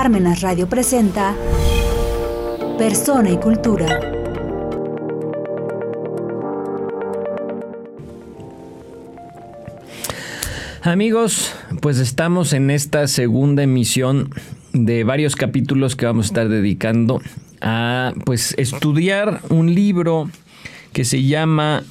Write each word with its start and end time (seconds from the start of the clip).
Parmenas 0.00 0.42
Radio 0.42 0.68
presenta 0.68 1.34
Persona 2.78 3.30
y 3.30 3.36
Cultura. 3.36 4.00
Amigos, 10.82 11.52
pues 11.80 11.98
estamos 11.98 12.52
en 12.52 12.70
esta 12.70 13.08
segunda 13.08 13.64
emisión 13.64 14.30
de 14.72 15.02
varios 15.02 15.34
capítulos 15.34 15.96
que 15.96 16.06
vamos 16.06 16.26
a 16.26 16.28
estar 16.28 16.48
dedicando 16.48 17.20
a 17.60 18.12
pues 18.24 18.54
estudiar 18.56 19.40
un 19.48 19.74
libro 19.74 20.30
que 20.92 21.04
se 21.04 21.24
llama 21.24 21.82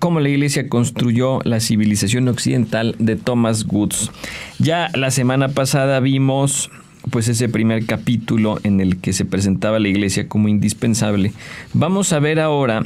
cómo 0.00 0.18
la 0.18 0.28
iglesia 0.28 0.68
construyó 0.68 1.38
la 1.44 1.60
civilización 1.60 2.26
occidental 2.26 2.96
de 2.98 3.14
Thomas 3.14 3.64
Woods. 3.64 4.10
Ya 4.58 4.90
la 4.94 5.12
semana 5.12 5.50
pasada 5.50 6.00
vimos 6.00 6.68
pues 7.10 7.28
ese 7.28 7.48
primer 7.48 7.86
capítulo 7.86 8.58
en 8.62 8.80
el 8.80 8.98
que 8.98 9.12
se 9.12 9.24
presentaba 9.24 9.78
la 9.78 9.88
iglesia 9.88 10.28
como 10.28 10.48
indispensable. 10.48 11.32
Vamos 11.72 12.12
a 12.12 12.18
ver 12.18 12.40
ahora 12.40 12.84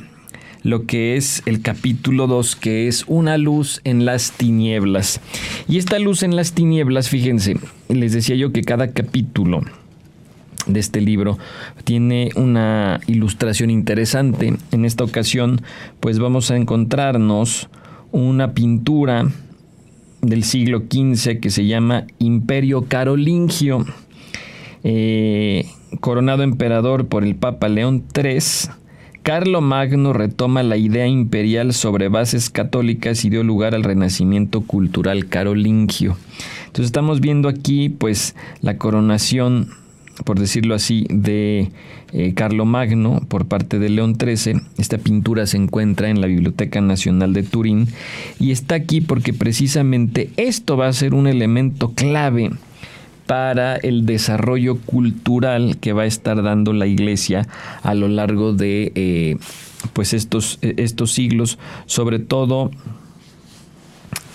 lo 0.63 0.87
que 0.87 1.17
es 1.17 1.43
el 1.47 1.63
capítulo 1.63 2.27
2, 2.27 2.57
que 2.57 2.89
es 2.89 3.05
una 3.07 3.39
luz 3.39 3.81
en 3.85 4.05
las 4.05 4.33
tinieblas. 4.33 5.21
Y 5.69 5.79
esta 5.79 5.99
luz 5.99 6.23
en 6.23 6.37
las 6.37 6.53
tinieblas, 6.53 7.09
fíjense, 7.09 7.57
les 7.89 8.13
decía 8.13 8.37
yo 8.37 8.53
que 8.53 8.63
cada 8.63 8.93
capítulo 8.93 9.63
de 10.67 10.81
este 10.81 11.01
libro 11.01 11.39
tiene 11.85 12.31
una 12.37 13.01
ilustración 13.07 13.71
interesante. 13.71 14.55
En 14.73 14.85
esta 14.85 15.05
ocasión, 15.05 15.63
pues 16.01 16.19
vamos 16.19 16.51
a 16.51 16.57
encontrarnos 16.57 17.69
una 18.13 18.53
pintura 18.53 19.27
del 20.21 20.45
siglo 20.45 20.85
XV 20.91 21.41
que 21.41 21.51
se 21.51 21.67
llama 21.67 22.05
Imperio 22.19 22.87
Carolingio, 22.87 23.87
eh, 24.85 25.67
coronado 26.01 26.43
emperador 26.43 27.09
por 27.09 27.25
el 27.25 27.35
Papa 27.35 27.69
León 27.69 28.05
III. 28.15 28.39
Carlo 29.23 29.61
Magno 29.61 30.13
retoma 30.13 30.63
la 30.63 30.77
idea 30.77 31.07
imperial 31.07 31.75
sobre 31.75 32.09
bases 32.09 32.51
católicas 32.51 33.25
y 33.25 33.31
dio 33.31 33.43
lugar 33.43 33.75
al 33.75 33.85
renacimiento 33.85 34.63
cultural 34.63 35.29
carolingio. 35.29 36.17
Entonces 36.67 36.87
estamos 36.87 37.21
viendo 37.21 37.49
aquí 37.49 37.89
pues 37.89 38.35
la 38.63 38.79
coronación 38.79 39.69
por 40.25 40.39
decirlo 40.39 40.75
así, 40.75 41.07
de 41.11 41.71
eh, 42.13 42.35
Carlo 42.35 42.65
Magno 42.65 43.21
por 43.29 43.47
parte 43.47 43.79
de 43.79 43.89
León 43.89 44.17
XIII. 44.19 44.61
Esta 44.79 44.99
pintura 44.99 45.47
se 45.47 45.57
encuentra 45.57 46.11
en 46.11 46.21
la 46.21 46.27
Biblioteca 46.27 46.81
Nacional 46.81 47.33
de 47.33 47.43
Turín 47.43 47.89
y 48.39 48.51
está 48.51 48.75
aquí 48.75 49.01
porque 49.01 49.33
precisamente 49.33 50.31
esto 50.37 50.77
va 50.77 50.89
a 50.89 50.93
ser 50.93 51.15
un 51.15 51.27
elemento 51.27 51.93
clave 51.95 52.51
para 53.29 53.77
el 53.77 54.07
desarrollo 54.07 54.79
cultural 54.79 55.77
que 55.77 55.93
va 55.93 56.03
a 56.03 56.07
estar 56.07 56.43
dando 56.43 56.73
la 56.73 56.87
Iglesia 56.87 57.47
a 57.83 57.93
lo 57.95 58.09
largo 58.09 58.55
de 58.55 58.91
eh, 58.95 59.37
pues 59.93 60.15
estos, 60.15 60.59
estos 60.63 61.13
siglos, 61.13 61.59
sobre 61.85 62.21
todo 62.21 62.71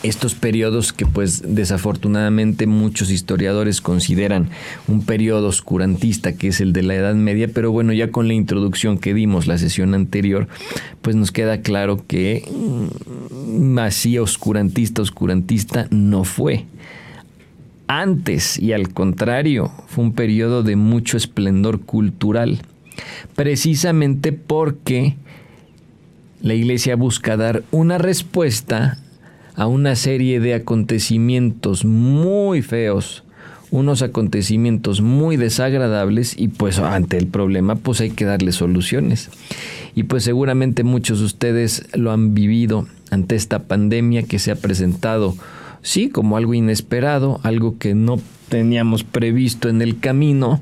estos 0.04 0.36
periodos 0.36 0.94
que 0.94 1.08
pues 1.08 1.42
desafortunadamente 1.44 2.68
muchos 2.68 3.10
historiadores 3.10 3.82
consideran 3.82 4.50
un 4.88 5.04
periodo 5.04 5.48
oscurantista 5.48 6.34
que 6.34 6.50
es 6.50 6.62
el 6.62 6.72
de 6.72 6.84
la 6.84 6.94
Edad 6.94 7.16
Media, 7.16 7.50
pero 7.52 7.72
bueno, 7.72 7.94
ya 7.94 8.12
con 8.12 8.28
la 8.28 8.36
introducción 8.36 9.00
que 9.00 9.16
dimos 9.16 9.48
la 9.48 9.58
sesión 9.58 9.96
anterior, 9.96 10.48
pues 11.02 11.16
nos 11.16 11.32
queda 11.32 11.62
claro 11.62 12.06
que 12.06 12.48
mm, 12.48 13.80
así 13.80 14.20
oscurantista, 14.20 15.02
oscurantista 15.02 15.88
no 15.90 16.26
fue. 16.26 16.66
Antes 17.88 18.58
y 18.60 18.74
al 18.74 18.94
contrario, 18.94 19.72
fue 19.88 20.06
un 20.06 20.14
periodo 20.14 20.64
de 20.64 20.76
mucho 20.76 21.18
esplendor 21.18 21.82
cultural, 21.82 22.62
precisamente 23.36 24.32
porque 24.32 25.16
la 26.42 26.54
iglesia 26.54 26.96
busca 26.96 27.38
dar 27.38 27.64
una 27.72 27.98
respuesta 27.98 28.98
a 29.56 29.68
una 29.68 29.96
serie 29.96 30.40
de 30.40 30.56
acontecimientos 30.56 31.86
muy 31.86 32.62
feos, 32.62 33.24
unos 33.72 34.02
acontecimientos 34.02 35.02
muy 35.02 35.38
desagradables 35.38 36.36
y 36.38 36.50
pues 36.50 36.80
ante 36.80 37.18
el 37.18 37.28
problema 37.28 37.76
pues 37.76 38.02
hay 38.02 38.12
que 38.12 38.26
darle 38.26 38.52
soluciones. 38.52 39.30
Y 39.96 40.04
pues 40.04 40.24
seguramente 40.24 40.84
muchos 40.84 41.20
de 41.20 41.26
ustedes 41.26 41.88
lo 41.94 42.12
han 42.12 42.34
vivido 42.34 42.88
ante 43.10 43.36
esta 43.36 43.64
pandemia 43.64 44.24
que 44.24 44.40
se 44.40 44.52
ha 44.52 44.56
presentado, 44.56 45.36
sí, 45.84 46.10
como 46.10 46.36
algo 46.38 46.56
inesperado, 46.56 47.40
algo 47.44 47.78
que 47.78 47.94
no 47.94 48.20
teníamos 48.50 49.04
previsto 49.04 49.70
en 49.70 49.84
el 49.84 50.00
camino 50.00 50.60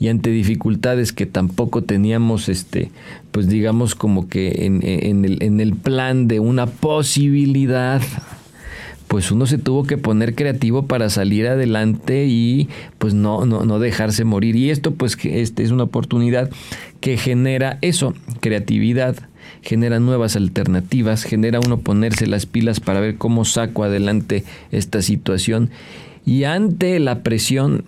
y 0.00 0.08
ante 0.08 0.30
dificultades 0.30 1.12
que 1.12 1.26
tampoco 1.26 1.82
teníamos, 1.82 2.48
este, 2.48 2.90
pues 3.30 3.48
digamos 3.48 3.94
como 3.94 4.28
que 4.28 4.66
en, 4.66 4.82
el, 5.24 5.42
en 5.42 5.60
el 5.60 5.74
plan 5.74 6.28
de 6.28 6.40
una 6.40 6.66
posibilidad 6.66 8.00
pues 9.08 9.30
uno 9.30 9.46
se 9.46 9.58
tuvo 9.58 9.84
que 9.84 9.96
poner 9.96 10.34
creativo 10.34 10.86
para 10.86 11.08
salir 11.08 11.46
adelante 11.46 12.26
y 12.26 12.68
pues 12.98 13.14
no, 13.14 13.46
no, 13.46 13.64
no 13.64 13.78
dejarse 13.78 14.24
morir. 14.24 14.54
Y 14.54 14.70
esto 14.70 14.92
pues 14.94 15.16
que 15.16 15.40
este 15.40 15.62
es 15.62 15.70
una 15.70 15.84
oportunidad 15.84 16.50
que 17.00 17.16
genera 17.16 17.78
eso, 17.80 18.14
creatividad, 18.40 19.16
genera 19.62 19.98
nuevas 19.98 20.36
alternativas, 20.36 21.24
genera 21.24 21.58
uno 21.58 21.78
ponerse 21.78 22.26
las 22.26 22.46
pilas 22.46 22.80
para 22.80 23.00
ver 23.00 23.16
cómo 23.16 23.44
saco 23.44 23.82
adelante 23.82 24.44
esta 24.70 25.00
situación. 25.00 25.70
Y 26.26 26.44
ante 26.44 26.98
la 26.98 27.22
presión 27.22 27.84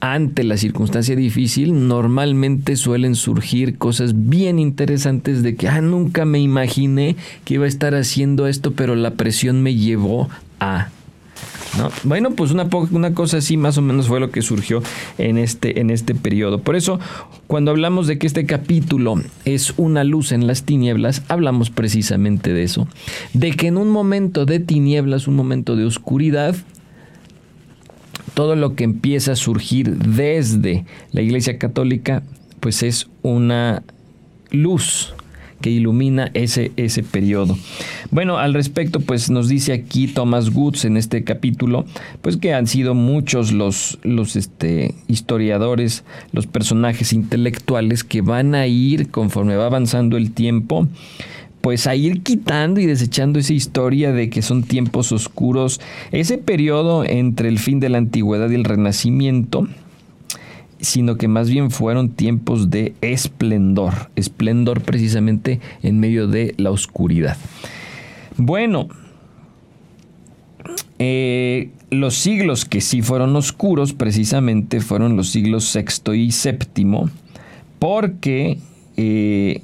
ante 0.00 0.44
la 0.44 0.56
circunstancia 0.56 1.16
difícil, 1.16 1.88
normalmente 1.88 2.76
suelen 2.76 3.14
surgir 3.14 3.78
cosas 3.78 4.28
bien 4.28 4.58
interesantes 4.58 5.42
de 5.42 5.56
que, 5.56 5.68
ah, 5.68 5.80
nunca 5.80 6.24
me 6.24 6.38
imaginé 6.38 7.16
que 7.44 7.54
iba 7.54 7.64
a 7.64 7.68
estar 7.68 7.94
haciendo 7.94 8.46
esto, 8.46 8.72
pero 8.72 8.94
la 8.94 9.12
presión 9.12 9.62
me 9.62 9.74
llevó 9.74 10.28
a... 10.60 10.88
¿No? 11.76 11.90
Bueno, 12.02 12.30
pues 12.32 12.50
una, 12.50 12.66
una, 12.90 13.14
cosa 13.14 13.36
así 13.36 13.56
más 13.56 13.76
o 13.76 13.82
menos 13.82 14.08
fue 14.08 14.20
lo 14.20 14.30
que 14.30 14.40
surgió 14.42 14.82
en 15.18 15.36
este, 15.36 15.80
en 15.80 15.90
este 15.90 16.14
periodo. 16.14 16.62
Por 16.62 16.76
eso, 16.76 16.98
cuando 17.46 17.70
hablamos 17.70 18.06
de 18.06 18.18
que 18.18 18.26
este 18.26 18.46
capítulo 18.46 19.16
es 19.44 19.74
una 19.76 20.02
luz 20.02 20.32
en 20.32 20.46
las 20.46 20.64
tinieblas, 20.64 21.22
hablamos 21.28 21.70
precisamente 21.70 22.52
de 22.54 22.62
eso. 22.62 22.88
De 23.34 23.52
que 23.52 23.66
en 23.68 23.76
un 23.76 23.90
momento 23.90 24.46
de 24.46 24.60
tinieblas, 24.60 25.28
un 25.28 25.36
momento 25.36 25.76
de 25.76 25.84
oscuridad, 25.84 26.56
todo 28.38 28.54
lo 28.54 28.76
que 28.76 28.84
empieza 28.84 29.32
a 29.32 29.34
surgir 29.34 29.96
desde 29.96 30.84
la 31.10 31.22
Iglesia 31.22 31.58
Católica, 31.58 32.22
pues 32.60 32.84
es 32.84 33.08
una 33.22 33.82
luz 34.52 35.12
que 35.60 35.70
ilumina 35.70 36.30
ese, 36.34 36.70
ese 36.76 37.02
periodo. 37.02 37.58
Bueno, 38.12 38.38
al 38.38 38.54
respecto, 38.54 39.00
pues 39.00 39.28
nos 39.28 39.48
dice 39.48 39.72
aquí 39.72 40.06
Thomas 40.06 40.54
Woods 40.54 40.84
en 40.84 40.96
este 40.96 41.24
capítulo, 41.24 41.84
pues 42.22 42.36
que 42.36 42.54
han 42.54 42.68
sido 42.68 42.94
muchos 42.94 43.50
los, 43.50 43.98
los 44.04 44.36
este, 44.36 44.94
historiadores, 45.08 46.04
los 46.30 46.46
personajes 46.46 47.12
intelectuales 47.12 48.04
que 48.04 48.20
van 48.20 48.54
a 48.54 48.68
ir 48.68 49.10
conforme 49.10 49.56
va 49.56 49.66
avanzando 49.66 50.16
el 50.16 50.30
tiempo, 50.30 50.86
pues 51.60 51.86
a 51.86 51.94
ir 51.96 52.22
quitando 52.22 52.80
y 52.80 52.86
desechando 52.86 53.38
esa 53.38 53.52
historia 53.52 54.12
de 54.12 54.30
que 54.30 54.42
son 54.42 54.62
tiempos 54.62 55.12
oscuros, 55.12 55.80
ese 56.12 56.38
periodo 56.38 57.04
entre 57.04 57.48
el 57.48 57.58
fin 57.58 57.80
de 57.80 57.88
la 57.88 57.98
antigüedad 57.98 58.50
y 58.50 58.54
el 58.54 58.64
renacimiento, 58.64 59.68
sino 60.80 61.16
que 61.16 61.28
más 61.28 61.50
bien 61.50 61.70
fueron 61.70 62.10
tiempos 62.10 62.70
de 62.70 62.94
esplendor, 63.00 64.10
esplendor 64.16 64.82
precisamente 64.82 65.60
en 65.82 65.98
medio 65.98 66.28
de 66.28 66.54
la 66.56 66.70
oscuridad. 66.70 67.36
Bueno, 68.36 68.88
eh, 71.00 71.70
los 71.90 72.14
siglos 72.14 72.64
que 72.64 72.80
sí 72.80 73.02
fueron 73.02 73.34
oscuros 73.34 73.92
precisamente 73.92 74.80
fueron 74.80 75.16
los 75.16 75.30
siglos 75.30 75.64
sexto 75.64 76.14
y 76.14 76.30
séptimo, 76.30 77.10
porque 77.78 78.58
eh, 78.96 79.62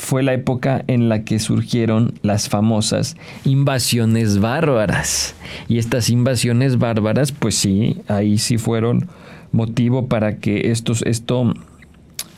fue 0.00 0.22
la 0.22 0.32
época 0.32 0.82
en 0.86 1.08
la 1.08 1.24
que 1.24 1.38
surgieron 1.38 2.14
las 2.22 2.48
famosas 2.48 3.16
invasiones 3.44 4.38
bárbaras. 4.38 5.34
Y 5.68 5.78
estas 5.78 6.08
invasiones 6.08 6.78
bárbaras, 6.78 7.32
pues 7.32 7.54
sí, 7.54 7.98
ahí 8.08 8.38
sí 8.38 8.56
fueron 8.56 9.08
motivo 9.52 10.08
para 10.08 10.38
que 10.38 10.70
estos, 10.70 11.02
esto, 11.02 11.52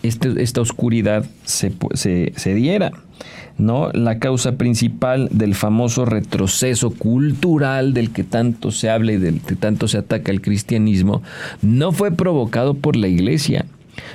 este, 0.02 0.42
esta 0.42 0.60
oscuridad 0.60 1.24
se, 1.44 1.72
se, 1.94 2.54
diera. 2.54 2.90
¿no? 3.58 3.90
La 3.92 4.18
causa 4.18 4.56
principal 4.56 5.28
del 5.30 5.54
famoso 5.54 6.04
retroceso 6.04 6.90
cultural 6.90 7.94
del 7.94 8.10
que 8.10 8.24
tanto 8.24 8.72
se 8.72 8.90
habla 8.90 9.12
y 9.12 9.18
del 9.18 9.40
que 9.40 9.54
tanto 9.54 9.86
se 9.86 9.98
ataca 9.98 10.32
el 10.32 10.42
cristianismo 10.42 11.22
no 11.62 11.92
fue 11.92 12.10
provocado 12.10 12.74
por 12.74 12.96
la 12.96 13.06
iglesia, 13.06 13.66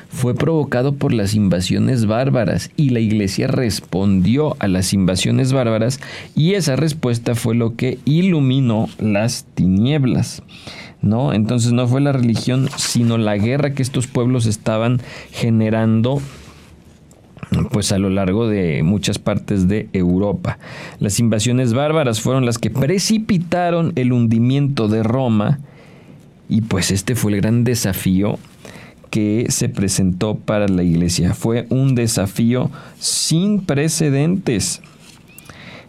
fue 0.10 0.36
provocado 0.36 0.96
por 0.96 1.14
las 1.14 1.34
invasiones 1.36 2.06
bárbaras 2.06 2.72
y 2.76 2.90
la 2.90 3.00
iglesia 3.00 3.48
respondió 3.48 4.56
a 4.60 4.68
las 4.68 4.94
invasiones 4.94 5.54
bárbaras 5.54 6.00
y 6.36 6.54
esa 6.54 6.76
respuesta 6.76 7.36
fue 7.36 7.56
lo 7.56 7.76
que 7.76 8.00
iluminó 8.06 8.90
las 9.00 9.46
tinieblas. 9.54 10.44
¿No? 11.00 11.32
Entonces 11.32 11.74
no 11.74 11.88
fue 11.88 12.02
la 12.02 12.12
religión, 12.12 12.70
sino 12.76 13.20
la 13.20 13.38
guerra 13.38 13.76
que 13.76 13.84
estos 13.84 14.08
pueblos 14.08 14.48
estaban 14.48 15.00
generando 15.32 16.20
pues 17.72 17.92
a 17.92 18.00
lo 18.00 18.10
largo 18.10 18.48
de 18.48 18.82
muchas 18.84 19.20
partes 19.20 19.68
de 19.68 19.90
Europa. 19.94 20.58
Las 21.00 21.20
invasiones 21.20 21.74
bárbaras 21.74 22.20
fueron 22.20 22.46
las 22.46 22.58
que 22.58 22.72
precipitaron 22.72 23.94
el 23.96 24.12
hundimiento 24.12 24.88
de 24.88 25.04
Roma 25.04 25.60
y 26.50 26.62
pues 26.62 26.92
este 26.92 27.16
fue 27.16 27.34
el 27.34 27.42
gran 27.42 27.64
desafío 27.64 28.40
que 29.10 29.48
se 29.50 29.70
presentó 29.70 30.36
para 30.36 30.68
la 30.68 30.84
iglesia. 30.84 31.34
Fue 31.34 31.68
un 31.70 31.96
desafío 31.96 32.70
sin 33.00 33.62
precedentes. 33.62 34.82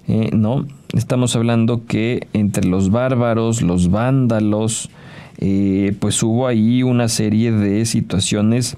Eh, 0.07 0.31
no, 0.33 0.67
estamos 0.95 1.37
hablando 1.37 1.85
que 1.87 2.27
entre 2.33 2.67
los 2.67 2.91
bárbaros, 2.91 3.63
los 3.63 3.91
vándalos, 3.91 4.91
eh, 5.39 5.95
pues 6.01 6.23
hubo 6.23 6.47
ahí 6.47 6.83
una 6.83 7.09
serie 7.09 7.53
de 7.53 7.85
situaciones 7.87 8.77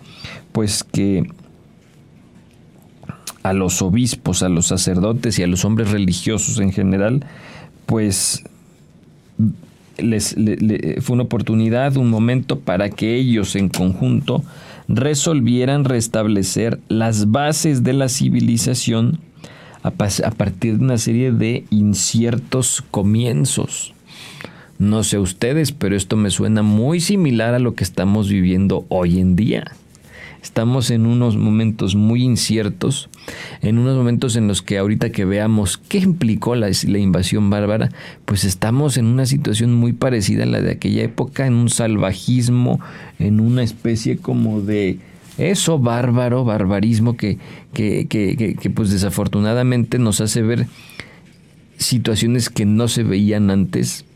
pues 0.53 0.85
que 0.85 1.27
a 3.43 3.53
los 3.53 3.81
obispos, 3.81 4.43
a 4.43 4.49
los 4.49 4.67
sacerdotes 4.67 5.39
y 5.39 5.43
a 5.43 5.47
los 5.47 5.65
hombres 5.65 5.91
religiosos 5.91 6.59
en 6.59 6.73
general, 6.73 7.25
pues 7.87 8.45
fue 11.01 11.15
una 11.15 11.25
oportunidad, 11.25 11.97
un 11.97 12.11
momento 12.11 12.59
para 12.59 12.91
que 12.91 13.17
ellos 13.17 13.57
en 13.57 13.69
conjunto 13.69 14.43
resolvieran 14.89 15.85
restablecer 15.85 16.81
las 16.89 17.31
bases 17.31 17.85
de 17.85 17.93
la 17.93 18.09
civilización 18.09 19.21
a, 19.83 19.89
a 19.89 20.31
partir 20.31 20.79
de 20.79 20.85
una 20.85 20.99
serie 20.99 21.33
de 21.33 21.65
inciertos 21.71 22.83
comienzos. 22.91 23.95
No 24.79 25.05
sé 25.05 25.19
ustedes, 25.19 25.73
pero 25.73 25.95
esto 25.95 26.17
me 26.17 26.31
suena 26.31 26.63
muy 26.63 27.01
similar 27.01 27.55
a 27.55 27.59
lo 27.59 27.75
que 27.75 27.85
estamos 27.85 28.29
viviendo 28.29 28.87
hoy 28.89 29.21
en 29.21 29.37
día. 29.37 29.73
Estamos 30.43 30.91
en 30.91 31.05
unos 31.05 31.37
momentos 31.37 31.95
muy 31.95 32.23
inciertos, 32.23 33.11
en 33.61 33.79
unos 33.79 33.97
momentos 33.97 34.37
en 34.37 34.49
los 34.49 34.63
que 34.63 34.79
ahorita 34.79 35.11
que 35.11 35.27
veamos 35.27 35.77
qué 35.77 35.99
implicó 35.99 36.55
la, 36.55 36.71
invasión 36.99 37.51
bárbara, 37.51 37.91
pues 38.25 38.45
estamos 38.45 38.97
en 38.97 39.05
una 39.05 39.27
situación 39.27 39.75
muy 39.75 39.93
parecida 39.93 40.45
a 40.45 40.47
la 40.47 40.63
de 40.63 40.73
aquella 40.73 41.03
época, 41.03 41.47
en 41.47 41.55
un 41.55 41.69
salvajismo, 41.69 42.81
en 43.19 43.39
una 43.39 43.63
especie 43.63 44.17
como 44.17 44.63
de 44.63 44.99
eso 45.37 45.79
bárbaro, 45.79 46.45
barbarismo 46.45 47.17
que, 47.17 47.39
que, 47.75 48.07
que, 48.09 48.57
que 48.59 48.71
pues 48.71 48.91
desafortunadamente 48.91 49.99
nos 49.99 50.23
hace 50.23 50.41
ver 50.41 50.67
situaciones 51.77 52.49
que 52.49 52.65
no 52.65 52.89
se 52.89 53.03
veían 53.03 53.51
antes, 53.51 54.07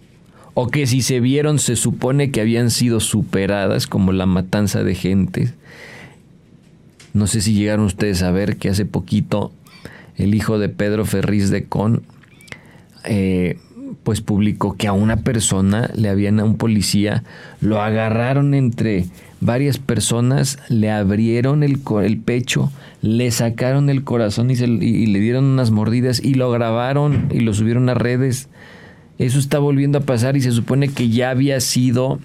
o 0.54 0.68
que 0.68 0.86
si 0.86 1.02
se 1.02 1.20
vieron 1.20 1.58
se 1.58 1.76
supone 1.76 2.30
que 2.30 2.40
habían 2.40 2.70
sido 2.70 3.00
superadas, 3.00 3.86
como 3.86 4.12
la 4.12 4.26
matanza 4.26 4.84
de 4.84 4.94
gente, 4.94 5.52
no 7.14 7.26
sé 7.26 7.40
si 7.40 7.54
llegaron 7.54 7.86
ustedes 7.86 8.22
a 8.22 8.30
ver 8.30 8.56
que 8.56 8.68
hace 8.68 8.84
poquito 8.84 9.52
el 10.16 10.34
hijo 10.34 10.58
de 10.58 10.68
Pedro 10.68 11.06
Ferriz 11.06 11.48
de 11.48 11.64
Con, 11.64 12.02
eh, 13.04 13.58
pues 14.02 14.20
publicó 14.20 14.76
que 14.76 14.88
a 14.88 14.92
una 14.92 15.18
persona 15.18 15.90
le 15.94 16.08
habían 16.08 16.40
a 16.40 16.44
un 16.44 16.56
policía, 16.56 17.22
lo 17.60 17.80
agarraron 17.80 18.52
entre 18.52 19.06
varias 19.40 19.78
personas, 19.78 20.58
le 20.68 20.90
abrieron 20.90 21.62
el, 21.62 21.80
el 22.02 22.18
pecho, 22.18 22.72
le 23.00 23.30
sacaron 23.30 23.90
el 23.90 24.02
corazón 24.04 24.50
y, 24.50 24.54
y 24.54 25.06
le 25.06 25.20
dieron 25.20 25.44
unas 25.44 25.70
mordidas 25.70 26.22
y 26.22 26.34
lo 26.34 26.50
grabaron 26.50 27.28
y 27.30 27.40
lo 27.40 27.54
subieron 27.54 27.88
a 27.88 27.94
redes. 27.94 28.48
Eso 29.18 29.38
está 29.38 29.60
volviendo 29.60 29.98
a 29.98 30.02
pasar 30.02 30.36
y 30.36 30.40
se 30.40 30.50
supone 30.50 30.88
que 30.88 31.08
ya 31.08 31.30
había 31.30 31.60
sido 31.60 32.18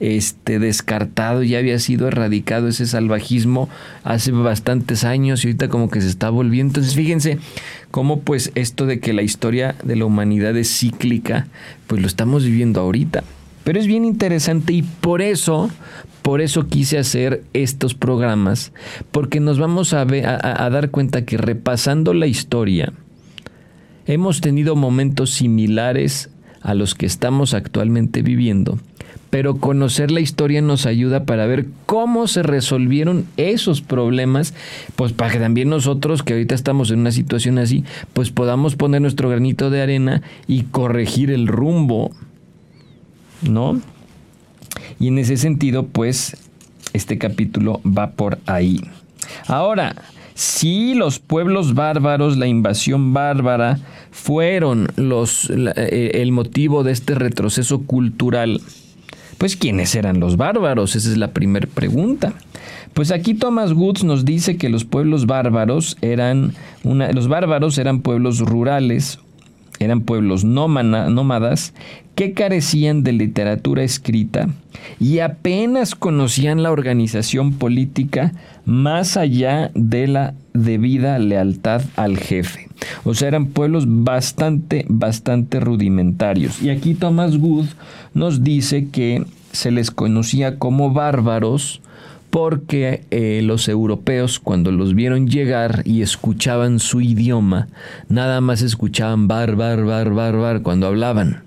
este, 0.00 0.58
descartado, 0.58 1.42
ya 1.42 1.58
había 1.58 1.78
sido 1.78 2.08
erradicado 2.08 2.68
ese 2.68 2.86
salvajismo 2.86 3.68
hace 4.02 4.32
bastantes 4.32 5.04
años 5.04 5.44
y 5.44 5.48
ahorita 5.48 5.68
como 5.68 5.90
que 5.90 6.00
se 6.00 6.08
está 6.08 6.30
volviendo. 6.30 6.70
Entonces 6.70 6.94
fíjense 6.94 7.38
cómo 7.90 8.20
pues 8.20 8.50
esto 8.54 8.86
de 8.86 8.98
que 8.98 9.12
la 9.12 9.22
historia 9.22 9.76
de 9.84 9.96
la 9.96 10.06
humanidad 10.06 10.56
es 10.56 10.74
cíclica, 10.76 11.46
pues 11.86 12.00
lo 12.00 12.08
estamos 12.08 12.44
viviendo 12.44 12.80
ahorita. 12.80 13.22
Pero 13.62 13.78
es 13.78 13.86
bien 13.86 14.06
interesante 14.06 14.72
y 14.72 14.82
por 14.82 15.20
eso, 15.20 15.70
por 16.22 16.40
eso 16.40 16.66
quise 16.66 16.96
hacer 16.96 17.44
estos 17.52 17.94
programas, 17.94 18.72
porque 19.10 19.38
nos 19.38 19.58
vamos 19.58 19.92
a, 19.92 20.00
a 20.00 20.70
dar 20.70 20.90
cuenta 20.90 21.26
que 21.26 21.36
repasando 21.36 22.14
la 22.14 22.26
historia, 22.26 22.94
hemos 24.06 24.40
tenido 24.40 24.76
momentos 24.76 25.30
similares 25.30 26.30
a 26.62 26.72
los 26.72 26.94
que 26.94 27.04
estamos 27.04 27.52
actualmente 27.52 28.22
viviendo 28.22 28.78
pero 29.30 29.56
conocer 29.56 30.10
la 30.10 30.20
historia 30.20 30.60
nos 30.60 30.86
ayuda 30.86 31.24
para 31.24 31.46
ver 31.46 31.66
cómo 31.86 32.26
se 32.26 32.42
resolvieron 32.42 33.26
esos 33.36 33.80
problemas, 33.80 34.54
pues 34.96 35.12
para 35.12 35.32
que 35.32 35.38
también 35.38 35.70
nosotros, 35.70 36.22
que 36.22 36.34
ahorita 36.34 36.54
estamos 36.54 36.90
en 36.90 37.00
una 37.00 37.12
situación 37.12 37.58
así, 37.58 37.84
pues 38.12 38.30
podamos 38.30 38.76
poner 38.76 39.00
nuestro 39.00 39.28
granito 39.28 39.70
de 39.70 39.82
arena 39.82 40.22
y 40.48 40.64
corregir 40.64 41.30
el 41.30 41.46
rumbo, 41.46 42.10
¿no? 43.42 43.80
Y 44.98 45.08
en 45.08 45.18
ese 45.18 45.36
sentido, 45.36 45.86
pues, 45.86 46.36
este 46.92 47.16
capítulo 47.16 47.80
va 47.84 48.10
por 48.10 48.38
ahí. 48.46 48.80
Ahora, 49.46 49.94
si 50.34 50.94
los 50.94 51.18
pueblos 51.18 51.74
bárbaros, 51.74 52.36
la 52.36 52.46
invasión 52.46 53.12
bárbara, 53.12 53.78
fueron 54.10 54.88
los, 54.96 55.50
eh, 55.50 56.10
el 56.14 56.32
motivo 56.32 56.82
de 56.82 56.92
este 56.92 57.14
retroceso 57.14 57.82
cultural, 57.82 58.60
pues 59.40 59.56
¿quiénes 59.56 59.94
eran 59.94 60.20
los 60.20 60.36
bárbaros? 60.36 60.96
Esa 60.96 61.08
es 61.08 61.16
la 61.16 61.28
primera 61.28 61.66
pregunta. 61.66 62.34
Pues 62.92 63.10
aquí 63.10 63.32
Thomas 63.32 63.72
Woods 63.72 64.04
nos 64.04 64.26
dice 64.26 64.58
que 64.58 64.68
los 64.68 64.84
pueblos 64.84 65.24
bárbaros 65.24 65.96
eran 66.02 66.52
una, 66.84 67.10
los 67.12 67.26
bárbaros 67.26 67.78
eran 67.78 68.02
pueblos 68.02 68.40
rurales, 68.40 69.18
eran 69.78 70.02
pueblos 70.02 70.44
nómadas 70.44 71.72
que 72.16 72.34
carecían 72.34 73.02
de 73.02 73.12
literatura 73.12 73.82
escrita 73.82 74.50
y 75.00 75.20
apenas 75.20 75.94
conocían 75.94 76.62
la 76.62 76.70
organización 76.70 77.54
política 77.54 78.34
más 78.70 79.16
allá 79.16 79.72
de 79.74 80.06
la 80.06 80.34
debida 80.54 81.18
lealtad 81.18 81.82
al 81.96 82.16
jefe. 82.16 82.68
O 83.02 83.14
sea, 83.14 83.26
eran 83.26 83.46
pueblos 83.46 83.84
bastante, 83.88 84.86
bastante 84.88 85.58
rudimentarios. 85.58 86.62
Y 86.62 86.70
aquí 86.70 86.94
Thomas 86.94 87.36
Wood 87.36 87.66
nos 88.14 88.44
dice 88.44 88.88
que 88.88 89.24
se 89.50 89.72
les 89.72 89.90
conocía 89.90 90.60
como 90.60 90.92
bárbaros 90.92 91.82
porque 92.30 93.02
eh, 93.10 93.40
los 93.42 93.68
europeos 93.68 94.38
cuando 94.38 94.70
los 94.70 94.94
vieron 94.94 95.26
llegar 95.26 95.82
y 95.84 96.02
escuchaban 96.02 96.78
su 96.78 97.00
idioma, 97.00 97.66
nada 98.08 98.40
más 98.40 98.62
escuchaban 98.62 99.26
bar, 99.26 99.56
bar, 99.56 99.84
bar, 99.84 100.10
bar, 100.14 100.36
bar 100.36 100.62
cuando 100.62 100.86
hablaban. 100.86 101.42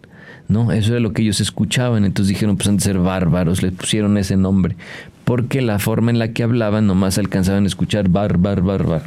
¿no? 0.50 0.74
Eso 0.74 0.92
era 0.92 1.00
lo 1.00 1.14
que 1.14 1.22
ellos 1.22 1.40
escuchaban, 1.40 2.04
entonces 2.04 2.30
dijeron, 2.30 2.58
pues 2.58 2.68
han 2.68 2.78
de 2.78 2.84
ser 2.84 3.00
bárbaros, 3.00 3.64
les 3.64 3.72
pusieron 3.72 4.18
ese 4.18 4.36
nombre, 4.36 4.76
porque 5.24 5.62
la 5.62 5.80
forma 5.80 6.12
en 6.12 6.20
la 6.20 6.34
que 6.34 6.44
hablaban 6.44 6.88
nomás 6.88 7.18
alcanzaban 7.18 7.64
a 7.64 7.68
escuchar 7.68 8.10
bar, 8.10 8.38
bar, 8.38 8.62
bar, 8.62 8.84
bar. 8.84 9.04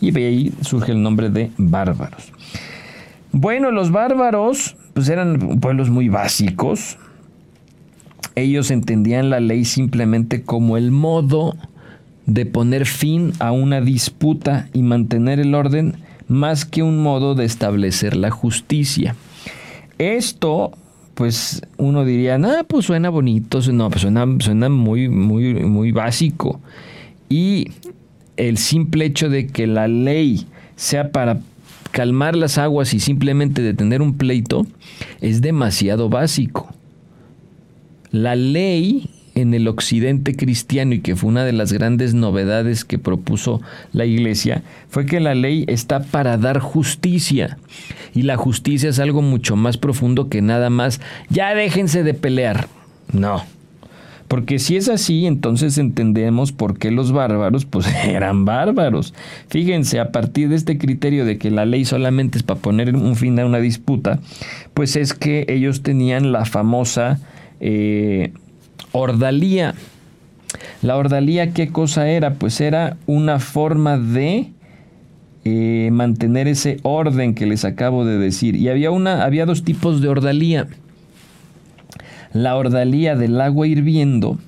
Y 0.00 0.10
de 0.10 0.26
ahí 0.26 0.52
surge 0.62 0.92
el 0.92 1.02
nombre 1.02 1.30
de 1.30 1.50
bárbaros. 1.56 2.32
Bueno, 3.32 3.70
los 3.70 3.90
bárbaros 3.90 4.76
pues 4.94 5.08
eran 5.08 5.60
pueblos 5.60 5.90
muy 5.90 6.08
básicos. 6.08 6.98
Ellos 8.34 8.70
entendían 8.70 9.30
la 9.30 9.40
ley 9.40 9.64
simplemente 9.64 10.42
como 10.42 10.76
el 10.76 10.90
modo 10.90 11.56
de 12.26 12.46
poner 12.46 12.86
fin 12.86 13.32
a 13.38 13.52
una 13.52 13.80
disputa 13.80 14.68
y 14.72 14.82
mantener 14.82 15.40
el 15.40 15.54
orden 15.54 15.96
más 16.28 16.64
que 16.64 16.82
un 16.82 17.02
modo 17.02 17.34
de 17.34 17.44
establecer 17.44 18.16
la 18.16 18.30
justicia. 18.30 19.16
Esto, 19.98 20.72
pues 21.20 21.60
uno 21.76 22.06
diría, 22.06 22.36
ah, 22.36 22.64
pues 22.66 22.86
suena 22.86 23.10
bonito, 23.10 23.60
no, 23.74 23.90
pues 23.90 24.00
suena, 24.00 24.26
suena 24.38 24.70
muy, 24.70 25.10
muy, 25.10 25.52
muy 25.52 25.92
básico. 25.92 26.62
Y 27.28 27.66
el 28.38 28.56
simple 28.56 29.04
hecho 29.04 29.28
de 29.28 29.46
que 29.46 29.66
la 29.66 29.86
ley 29.86 30.46
sea 30.76 31.12
para 31.12 31.38
calmar 31.90 32.36
las 32.36 32.56
aguas 32.56 32.94
y 32.94 33.00
simplemente 33.00 33.60
detener 33.60 34.00
un 34.00 34.16
pleito 34.16 34.66
es 35.20 35.42
demasiado 35.42 36.08
básico. 36.08 36.70
La 38.12 38.34
ley 38.34 39.10
en 39.40 39.54
el 39.54 39.68
occidente 39.68 40.36
cristiano 40.36 40.94
y 40.94 41.00
que 41.00 41.16
fue 41.16 41.28
una 41.28 41.44
de 41.44 41.52
las 41.52 41.72
grandes 41.72 42.14
novedades 42.14 42.84
que 42.84 42.98
propuso 42.98 43.60
la 43.92 44.04
iglesia, 44.04 44.62
fue 44.88 45.06
que 45.06 45.20
la 45.20 45.34
ley 45.34 45.64
está 45.68 46.02
para 46.02 46.36
dar 46.36 46.60
justicia. 46.60 47.58
Y 48.14 48.22
la 48.22 48.36
justicia 48.36 48.90
es 48.90 48.98
algo 48.98 49.22
mucho 49.22 49.56
más 49.56 49.76
profundo 49.76 50.28
que 50.28 50.42
nada 50.42 50.70
más, 50.70 51.00
ya 51.28 51.54
déjense 51.54 52.02
de 52.02 52.14
pelear. 52.14 52.68
No. 53.12 53.42
Porque 54.30 54.60
si 54.60 54.76
es 54.76 54.88
así, 54.88 55.26
entonces 55.26 55.76
entendemos 55.76 56.52
por 56.52 56.78
qué 56.78 56.92
los 56.92 57.10
bárbaros 57.10 57.64
pues 57.64 57.92
eran 58.06 58.44
bárbaros. 58.44 59.12
Fíjense, 59.48 59.98
a 59.98 60.12
partir 60.12 60.48
de 60.48 60.54
este 60.54 60.78
criterio 60.78 61.24
de 61.24 61.36
que 61.36 61.50
la 61.50 61.66
ley 61.66 61.84
solamente 61.84 62.38
es 62.38 62.44
para 62.44 62.60
poner 62.60 62.94
un 62.94 63.16
fin 63.16 63.40
a 63.40 63.44
una 63.44 63.58
disputa, 63.58 64.20
pues 64.72 64.94
es 64.94 65.14
que 65.14 65.46
ellos 65.48 65.82
tenían 65.82 66.30
la 66.30 66.44
famosa 66.44 67.18
eh, 67.58 68.32
ordalía. 68.92 69.74
La 70.82 70.96
ordalía, 70.96 71.52
¿qué 71.52 71.68
cosa 71.68 72.08
era? 72.08 72.34
Pues 72.34 72.60
era 72.60 72.96
una 73.06 73.38
forma 73.38 73.98
de 73.98 74.50
eh, 75.44 75.88
mantener 75.92 76.48
ese 76.48 76.78
orden 76.82 77.34
que 77.34 77.46
les 77.46 77.64
acabo 77.64 78.04
de 78.04 78.18
decir. 78.18 78.56
Y 78.56 78.68
había, 78.68 78.90
una, 78.90 79.24
había 79.24 79.46
dos 79.46 79.64
tipos 79.64 80.00
de 80.00 80.08
ordalía. 80.08 80.66
La 82.32 82.56
ordalía 82.56 83.16
del 83.16 83.40
agua 83.40 83.66
hirviendo 83.66 84.38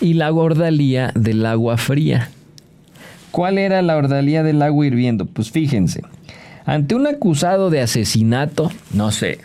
y 0.00 0.14
la 0.14 0.32
ordalía 0.32 1.12
del 1.14 1.46
agua 1.46 1.76
fría. 1.76 2.28
¿Cuál 3.30 3.58
era 3.58 3.82
la 3.82 3.96
ordalía 3.96 4.42
del 4.42 4.62
agua 4.62 4.86
hirviendo? 4.86 5.26
Pues 5.26 5.50
fíjense, 5.50 6.02
ante 6.64 6.94
un 6.94 7.06
acusado 7.06 7.70
de 7.70 7.80
asesinato, 7.80 8.70
no 8.92 9.10
sé, 9.10 9.38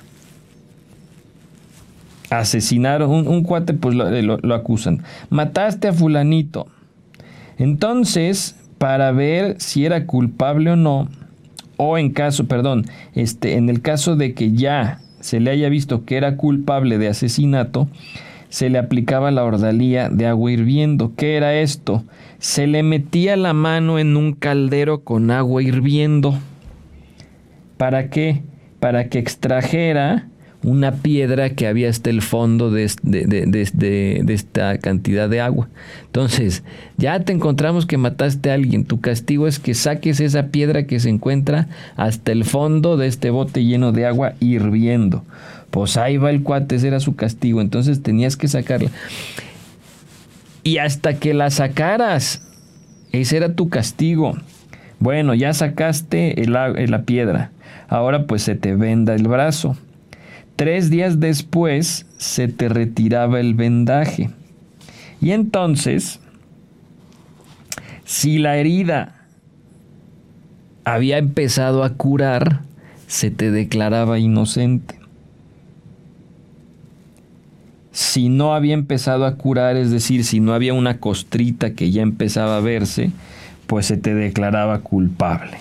asesinaron, 2.30 3.10
un, 3.28 3.44
cuate 3.44 3.74
pues 3.74 3.96
lo 3.96 4.56
acusan, 4.56 5.04
mataste 5.30 5.88
a 5.88 5.94
fulanito. 5.94 6.68
Entonces, 7.58 8.56
para 8.78 9.12
ver 9.12 9.56
si 9.60 9.86
era 9.86 10.06
culpable 10.06 10.72
o 10.72 10.76
no, 10.76 11.10
o 11.82 11.98
en 11.98 12.10
caso, 12.12 12.48
perdón, 12.48 12.86
este, 13.14 13.56
en 13.56 13.70
el 13.70 13.82
caso 13.82 14.16
de 14.16 14.34
que 14.34 14.52
ya 14.52 15.00
se 15.22 15.40
le 15.40 15.52
haya 15.52 15.70
visto 15.70 16.06
que 16.06 16.18
era 16.18 16.36
culpable 16.36 16.98
de 16.98 17.08
asesinato, 17.08 17.88
se 18.50 18.70
le 18.70 18.80
aplicaba 18.80 19.32
la 19.32 19.44
ordalía 19.44 20.10
de 20.10 20.26
agua 20.26 20.52
hirviendo. 20.52 21.14
¿Qué 21.16 21.38
era 21.38 21.56
esto? 21.56 22.04
Se 22.40 22.68
le 22.68 22.84
metía 22.84 23.38
la 23.38 23.54
mano 23.54 24.00
en 24.00 24.18
un 24.18 24.34
caldero 24.34 25.04
con 25.04 25.32
agua 25.32 25.62
hirviendo. 25.62 26.38
¿Para 27.78 28.10
qué? 28.10 28.42
Para 28.80 29.08
que 29.08 29.20
extrajera 29.20 30.28
una 30.64 30.92
piedra 30.92 31.52
que 31.52 31.68
había 31.68 31.90
hasta 31.90 32.10
el 32.10 32.22
fondo 32.22 32.70
de, 32.70 32.84
esta 34.28 34.78
cantidad 34.78 35.30
de 35.30 35.40
agua. 35.40 35.70
Entonces, 36.06 36.64
ya 36.98 37.20
te 37.22 37.32
encontramos 37.32 37.86
que 37.86 37.98
mataste 37.98 38.52
a 38.52 38.56
alguien. 38.56 38.84
Tu 38.84 39.00
castigo 39.00 39.48
es 39.48 39.60
que 39.60 39.74
saques 39.74 40.20
esa 40.20 40.48
piedra 40.48 40.86
que 40.86 41.00
se 41.00 41.10
encuentra 41.10 41.68
hasta 41.96 42.32
el 42.32 42.44
fondo 42.44 42.98
de 42.98 43.08
este 43.08 43.30
bote 43.30 43.64
lleno 43.64 43.92
de 43.94 44.06
agua 44.06 44.34
hirviendo. 44.42 45.24
Pues 45.72 45.98
ahí 45.98 46.18
va 46.18 46.30
el 46.30 46.44
cuate, 46.44 46.76
ese 46.76 46.88
era 46.88 47.00
su 47.00 47.16
castigo. 47.16 47.62
Entonces 47.62 48.04
tenías 48.04 48.36
que 48.36 48.50
sacarla. 48.50 48.90
Y 50.64 50.80
hasta 50.80 51.14
que 51.14 51.34
la 51.34 51.52
sacaras, 51.52 52.42
ese 53.14 53.38
era 53.38 53.54
tu 53.54 53.70
castigo. 53.70 54.36
Bueno, 55.00 55.34
ya 55.36 55.54
sacaste 55.54 56.36
la 56.48 57.02
piedra. 57.04 57.52
Ahora 57.88 58.26
pues 58.26 58.42
se 58.42 58.56
te 58.56 58.76
venda 58.76 59.16
el 59.16 59.24
brazo 59.24 59.78
Tres 60.60 60.90
días 60.90 61.22
después 61.22 62.06
se 62.18 62.50
te 62.50 62.68
retiraba 62.68 63.40
el 63.40 63.54
vendaje. 63.54 64.30
Y 65.22 65.32
entonces, 65.32 66.20
si 68.04 68.40
la 68.40 68.58
herida 68.58 69.16
había 70.84 71.18
empezado 71.18 71.86
a 71.86 71.92
curar, 71.92 72.64
se 73.08 73.32
te 73.32 73.52
declaraba 73.52 74.20
inocente. 74.20 75.00
Si 77.94 78.28
no 78.28 78.54
había 78.54 78.74
empezado 78.74 79.26
a 79.26 79.36
curar, 79.36 79.78
es 79.78 79.92
decir, 79.92 80.26
si 80.26 80.42
no 80.42 80.54
había 80.54 80.74
una 80.74 80.98
costrita 80.98 81.72
que 81.72 81.90
ya 81.92 82.02
empezaba 82.02 82.58
a 82.58 82.60
verse, 82.60 83.12
pues 83.66 83.86
se 83.86 83.96
te 83.96 84.14
declaraba 84.14 84.80
culpable. 84.80 85.58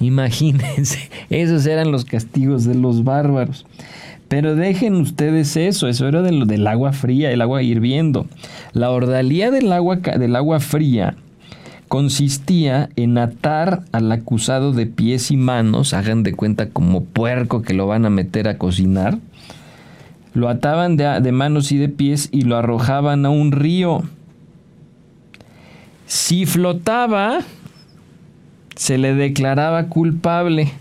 Imagínense, 0.00 1.08
esos 1.30 1.64
eran 1.64 1.90
los 1.90 2.04
castigos 2.04 2.64
de 2.64 2.74
los 2.74 3.04
bárbaros. 3.04 3.64
Pero 4.34 4.56
dejen 4.56 4.96
ustedes 4.96 5.56
eso, 5.56 5.86
eso 5.86 6.08
era 6.08 6.20
de 6.20 6.32
lo 6.32 6.44
del 6.44 6.66
agua 6.66 6.92
fría, 6.92 7.30
el 7.30 7.40
agua 7.40 7.62
hirviendo. 7.62 8.26
La 8.72 8.90
ordalía 8.90 9.52
del 9.52 9.72
agua, 9.72 9.98
del 9.98 10.34
agua 10.34 10.58
fría 10.58 11.14
consistía 11.86 12.88
en 12.96 13.16
atar 13.16 13.84
al 13.92 14.10
acusado 14.10 14.72
de 14.72 14.86
pies 14.86 15.30
y 15.30 15.36
manos, 15.36 15.94
hagan 15.94 16.24
de 16.24 16.34
cuenta 16.34 16.70
como 16.70 17.04
puerco 17.04 17.62
que 17.62 17.74
lo 17.74 17.86
van 17.86 18.06
a 18.06 18.10
meter 18.10 18.48
a 18.48 18.58
cocinar. 18.58 19.18
Lo 20.32 20.48
ataban 20.48 20.96
de, 20.96 21.20
de 21.20 21.30
manos 21.30 21.70
y 21.70 21.78
de 21.78 21.88
pies 21.88 22.28
y 22.32 22.40
lo 22.40 22.56
arrojaban 22.56 23.26
a 23.26 23.30
un 23.30 23.52
río. 23.52 24.02
Si 26.06 26.44
flotaba, 26.44 27.38
se 28.74 28.98
le 28.98 29.14
declaraba 29.14 29.86
culpable 29.86 30.72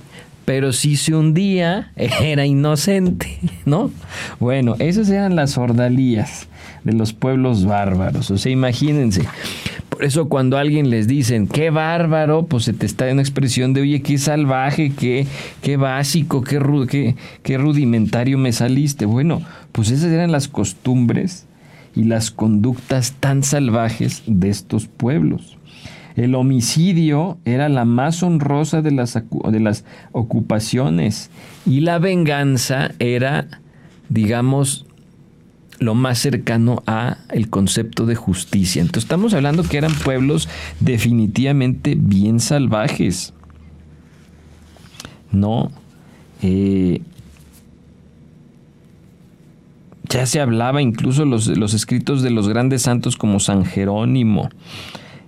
pero 0.45 0.73
si 0.73 0.95
se 0.95 1.15
hundía, 1.15 1.91
era 1.95 2.45
inocente, 2.45 3.39
¿no? 3.65 3.91
Bueno, 4.39 4.75
esas 4.79 5.09
eran 5.09 5.35
las 5.35 5.57
ordalías 5.57 6.47
de 6.83 6.93
los 6.93 7.13
pueblos 7.13 7.65
bárbaros. 7.65 8.31
O 8.31 8.37
sea, 8.37 8.51
imagínense. 8.51 9.23
Por 9.89 10.03
eso 10.03 10.27
cuando 10.27 10.57
alguien 10.57 10.89
les 10.89 11.07
dicen, 11.07 11.47
qué 11.47 11.69
bárbaro, 11.69 12.47
pues 12.47 12.63
se 12.63 12.73
te 12.73 12.85
está 12.85 13.07
en 13.07 13.13
una 13.13 13.21
expresión 13.21 13.73
de, 13.73 13.81
oye, 13.81 14.01
qué 14.01 14.17
salvaje, 14.17 14.91
qué, 14.91 15.27
qué 15.61 15.77
básico, 15.77 16.41
qué, 16.41 16.59
qué, 16.89 17.15
qué 17.43 17.57
rudimentario 17.57 18.37
me 18.39 18.51
saliste. 18.53 19.05
Bueno, 19.05 19.43
pues 19.71 19.91
esas 19.91 20.11
eran 20.11 20.31
las 20.31 20.47
costumbres 20.47 21.45
y 21.95 22.05
las 22.05 22.31
conductas 22.31 23.13
tan 23.19 23.43
salvajes 23.43 24.23
de 24.25 24.49
estos 24.49 24.87
pueblos. 24.87 25.57
El 26.15 26.35
homicidio 26.35 27.37
era 27.45 27.69
la 27.69 27.85
más 27.85 28.21
honrosa 28.21 28.81
de 28.81 28.91
las, 28.91 29.13
de 29.13 29.59
las 29.59 29.83
ocupaciones 30.11 31.31
y 31.65 31.79
la 31.81 31.97
venganza 31.99 32.91
era, 32.99 33.47
digamos, 34.09 34.85
lo 35.79 35.95
más 35.95 36.19
cercano 36.19 36.83
a 36.87 37.17
el 37.29 37.49
concepto 37.49 38.05
de 38.05 38.15
justicia. 38.15 38.81
Entonces 38.81 39.05
estamos 39.05 39.33
hablando 39.33 39.63
que 39.63 39.77
eran 39.77 39.93
pueblos 39.93 40.47
definitivamente 40.79 41.95
bien 41.97 42.39
salvajes. 42.39 43.33
No. 45.31 45.71
Eh, 46.41 47.01
ya 50.09 50.25
se 50.25 50.39
hablaba 50.39 50.81
incluso 50.81 51.25
los, 51.25 51.47
los 51.47 51.73
escritos 51.73 52.21
de 52.21 52.29
los 52.29 52.47
grandes 52.47 52.83
santos 52.83 53.17
como 53.17 53.39
San 53.39 53.65
Jerónimo, 53.65 54.49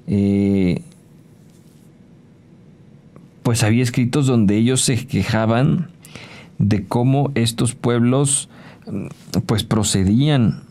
eh, 0.07 0.81
pues 3.43 3.63
había 3.63 3.83
escritos 3.83 4.27
donde 4.27 4.57
ellos 4.57 4.81
se 4.81 5.05
quejaban 5.05 5.89
de 6.57 6.85
cómo 6.85 7.31
estos 7.35 7.75
pueblos 7.75 8.49
mm, 8.87 9.07
pues 9.45 9.63
procedían. 9.63 10.63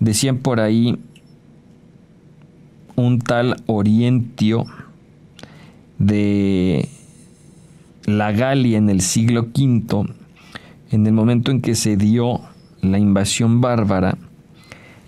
Decían 0.00 0.38
por 0.38 0.60
ahí 0.60 0.98
un 2.96 3.18
tal 3.20 3.62
Orientio 3.66 4.64
de 5.98 6.88
la 8.06 8.32
Galia 8.32 8.78
en 8.78 8.90
el 8.90 9.00
siglo 9.00 9.48
V, 9.54 10.12
en 10.90 11.06
el 11.06 11.12
momento 11.12 11.50
en 11.50 11.60
que 11.60 11.74
se 11.74 11.96
dio 11.96 12.40
la 12.82 12.98
invasión 12.98 13.60
bárbara, 13.60 14.18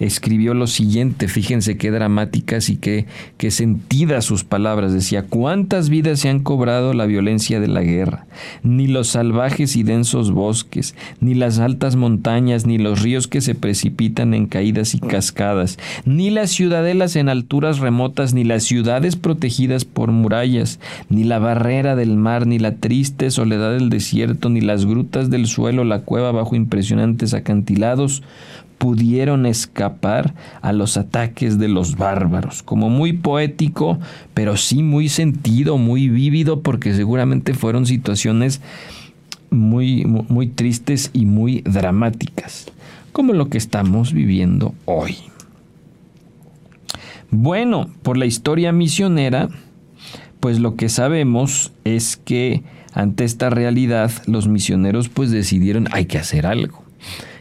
escribió 0.00 0.54
lo 0.54 0.66
siguiente, 0.66 1.28
fíjense 1.28 1.76
qué 1.76 1.90
dramáticas 1.90 2.68
y 2.68 2.76
qué, 2.76 3.06
qué 3.38 3.50
sentidas 3.50 4.24
sus 4.24 4.44
palabras. 4.44 4.92
Decía, 4.92 5.22
¿cuántas 5.22 5.88
vidas 5.88 6.20
se 6.20 6.28
han 6.28 6.40
cobrado 6.40 6.92
la 6.94 7.06
violencia 7.06 7.60
de 7.60 7.68
la 7.68 7.82
guerra? 7.82 8.26
Ni 8.62 8.86
los 8.86 9.08
salvajes 9.08 9.76
y 9.76 9.82
densos 9.82 10.30
bosques, 10.32 10.94
ni 11.20 11.34
las 11.34 11.58
altas 11.58 11.96
montañas, 11.96 12.66
ni 12.66 12.78
los 12.78 13.02
ríos 13.02 13.26
que 13.28 13.40
se 13.40 13.54
precipitan 13.54 14.34
en 14.34 14.46
caídas 14.46 14.94
y 14.94 14.98
cascadas, 15.00 15.78
ni 16.04 16.30
las 16.30 16.50
ciudadelas 16.50 17.16
en 17.16 17.28
alturas 17.28 17.78
remotas, 17.78 18.34
ni 18.34 18.44
las 18.44 18.64
ciudades 18.64 19.16
protegidas 19.16 19.84
por 19.84 20.12
murallas, 20.12 20.80
ni 21.08 21.24
la 21.24 21.38
barrera 21.38 21.96
del 21.96 22.16
mar, 22.16 22.46
ni 22.46 22.58
la 22.58 22.76
triste 22.76 23.30
soledad 23.30 23.72
del 23.72 23.90
desierto, 23.90 24.50
ni 24.50 24.60
las 24.60 24.84
grutas 24.84 25.30
del 25.30 25.46
suelo, 25.46 25.84
la 25.84 26.00
cueva 26.00 26.32
bajo 26.32 26.54
impresionantes 26.54 27.34
acantilados, 27.34 28.22
pudieron 28.78 29.46
escapar 29.46 30.34
a 30.60 30.72
los 30.72 30.96
ataques 30.96 31.58
de 31.58 31.68
los 31.68 31.96
bárbaros. 31.96 32.62
Como 32.62 32.90
muy 32.90 33.12
poético, 33.12 33.98
pero 34.34 34.56
sí 34.56 34.82
muy 34.82 35.08
sentido, 35.08 35.78
muy 35.78 36.08
vívido, 36.08 36.60
porque 36.62 36.94
seguramente 36.94 37.54
fueron 37.54 37.86
situaciones 37.86 38.60
muy, 39.50 40.04
muy 40.04 40.48
tristes 40.48 41.10
y 41.12 41.26
muy 41.26 41.62
dramáticas, 41.62 42.66
como 43.12 43.32
lo 43.32 43.48
que 43.48 43.58
estamos 43.58 44.12
viviendo 44.12 44.74
hoy. 44.84 45.16
Bueno, 47.30 47.90
por 48.02 48.16
la 48.16 48.26
historia 48.26 48.72
misionera, 48.72 49.48
pues 50.40 50.60
lo 50.60 50.76
que 50.76 50.88
sabemos 50.88 51.72
es 51.84 52.16
que 52.16 52.62
ante 52.92 53.24
esta 53.24 53.50
realidad 53.50 54.10
los 54.26 54.48
misioneros 54.48 55.08
pues 55.08 55.30
decidieron 55.30 55.88
hay 55.92 56.06
que 56.06 56.18
hacer 56.18 56.46
algo 56.46 56.85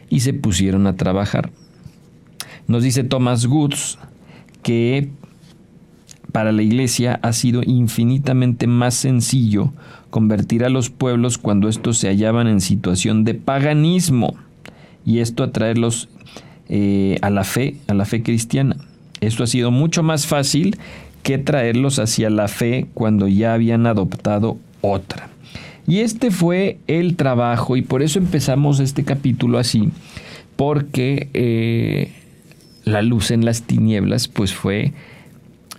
y 0.09 0.21
se 0.21 0.33
pusieron 0.33 0.87
a 0.87 0.95
trabajar. 0.95 1.51
Nos 2.67 2.83
dice 2.83 3.03
Thomas 3.03 3.45
Goods 3.45 3.97
que 4.63 5.09
para 6.31 6.51
la 6.51 6.63
iglesia 6.63 7.19
ha 7.21 7.31
sido 7.31 7.61
infinitamente 7.63 8.67
más 8.67 8.95
sencillo 8.95 9.71
convertir 10.09 10.65
a 10.65 10.69
los 10.69 10.89
pueblos 10.89 11.37
cuando 11.37 11.69
estos 11.69 11.97
se 11.97 12.07
hallaban 12.07 12.47
en 12.47 12.59
situación 12.61 13.23
de 13.23 13.35
paganismo 13.35 14.35
y 15.05 15.19
esto 15.19 15.43
atraerlos 15.43 16.09
eh, 16.67 17.17
a 17.21 17.29
la 17.29 17.43
fe, 17.43 17.77
a 17.87 17.93
la 17.93 18.05
fe 18.05 18.23
cristiana. 18.23 18.75
Esto 19.21 19.43
ha 19.43 19.47
sido 19.47 19.71
mucho 19.71 20.03
más 20.03 20.25
fácil 20.25 20.77
que 21.23 21.37
traerlos 21.37 21.99
hacia 21.99 22.29
la 22.29 22.47
fe 22.47 22.87
cuando 22.93 23.27
ya 23.27 23.53
habían 23.53 23.85
adoptado 23.87 24.57
otra. 24.81 25.29
Y 25.87 25.99
este 25.99 26.31
fue 26.31 26.79
el 26.87 27.15
trabajo 27.15 27.77
y 27.77 27.81
por 27.81 28.01
eso 28.01 28.19
empezamos 28.19 28.79
este 28.79 29.03
capítulo 29.03 29.59
así, 29.59 29.89
porque 30.55 31.29
eh, 31.33 32.11
la 32.85 33.01
luz 33.01 33.31
en 33.31 33.45
las 33.45 33.63
tinieblas 33.63 34.27
pues 34.27 34.53
fue 34.53 34.93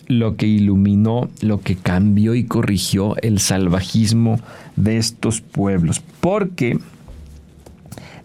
lo 0.07 0.37
que 0.37 0.47
iluminó, 0.47 1.29
lo 1.41 1.61
que 1.61 1.77
cambió 1.77 2.35
y 2.35 2.45
corrigió 2.45 3.17
el 3.23 3.41
salvajismo 3.41 4.41
de 4.77 4.99
estos 4.99 5.41
pueblos. 5.41 6.01
Porque 6.21 6.79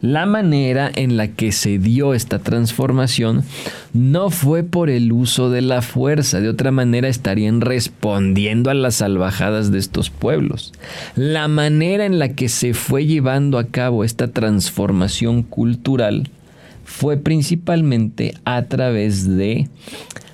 la 0.02 0.26
manera 0.26 0.92
en 0.94 1.16
la 1.16 1.28
que 1.28 1.52
se 1.52 1.78
dio 1.78 2.14
esta 2.14 2.40
transformación 2.40 3.44
no 3.94 4.32
fue 4.32 4.64
por 4.64 4.90
el 4.90 5.12
uso 5.12 5.50
de 5.52 5.62
la 5.62 5.82
fuerza, 5.82 6.42
de 6.42 6.50
otra 6.50 6.72
manera 6.72 7.08
estarían 7.08 7.62
respondiendo 7.62 8.72
a 8.72 8.74
las 8.74 8.96
salvajadas 8.96 9.72
de 9.72 9.78
estos 9.78 10.10
pueblos. 10.10 10.74
La 11.16 11.48
manera 11.48 12.06
en 12.06 12.18
la 12.18 12.30
que 12.30 12.50
se 12.50 12.74
fue 12.74 13.06
llevando 13.06 13.60
a 13.60 13.68
cabo 13.68 14.04
esta 14.04 14.30
transformación 14.30 15.44
cultural 15.44 16.30
fue 16.84 17.18
principalmente 17.18 18.34
a 18.44 18.64
través 18.64 19.28
de 19.28 19.70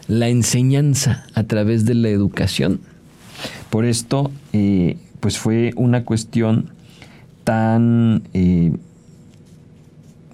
la 0.07 0.29
enseñanza, 0.29 1.25
a 1.33 1.43
través 1.43 1.85
de 1.85 1.93
la 1.93 2.07
educación. 2.07 2.79
Por 3.69 3.85
esto, 3.85 4.31
eh, 4.53 4.97
pues 5.19 5.37
fue 5.37 5.73
una 5.75 6.05
cuestión 6.05 6.71
tan 7.43 8.23
eh, 8.33 8.71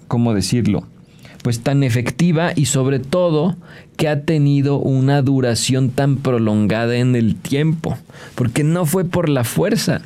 ¿cómo 0.08 0.34
decirlo? 0.34 0.86
Pues 1.42 1.60
tan 1.60 1.82
efectiva 1.82 2.52
y 2.54 2.66
sobre 2.66 2.98
todo 2.98 3.56
que 3.96 4.08
ha 4.08 4.22
tenido 4.22 4.78
una 4.78 5.22
duración 5.22 5.90
tan 5.90 6.16
prolongada 6.16 6.96
en 6.96 7.16
el 7.16 7.36
tiempo, 7.36 7.98
porque 8.34 8.64
no 8.64 8.86
fue 8.86 9.04
por 9.04 9.28
la 9.28 9.44
fuerza, 9.44 10.02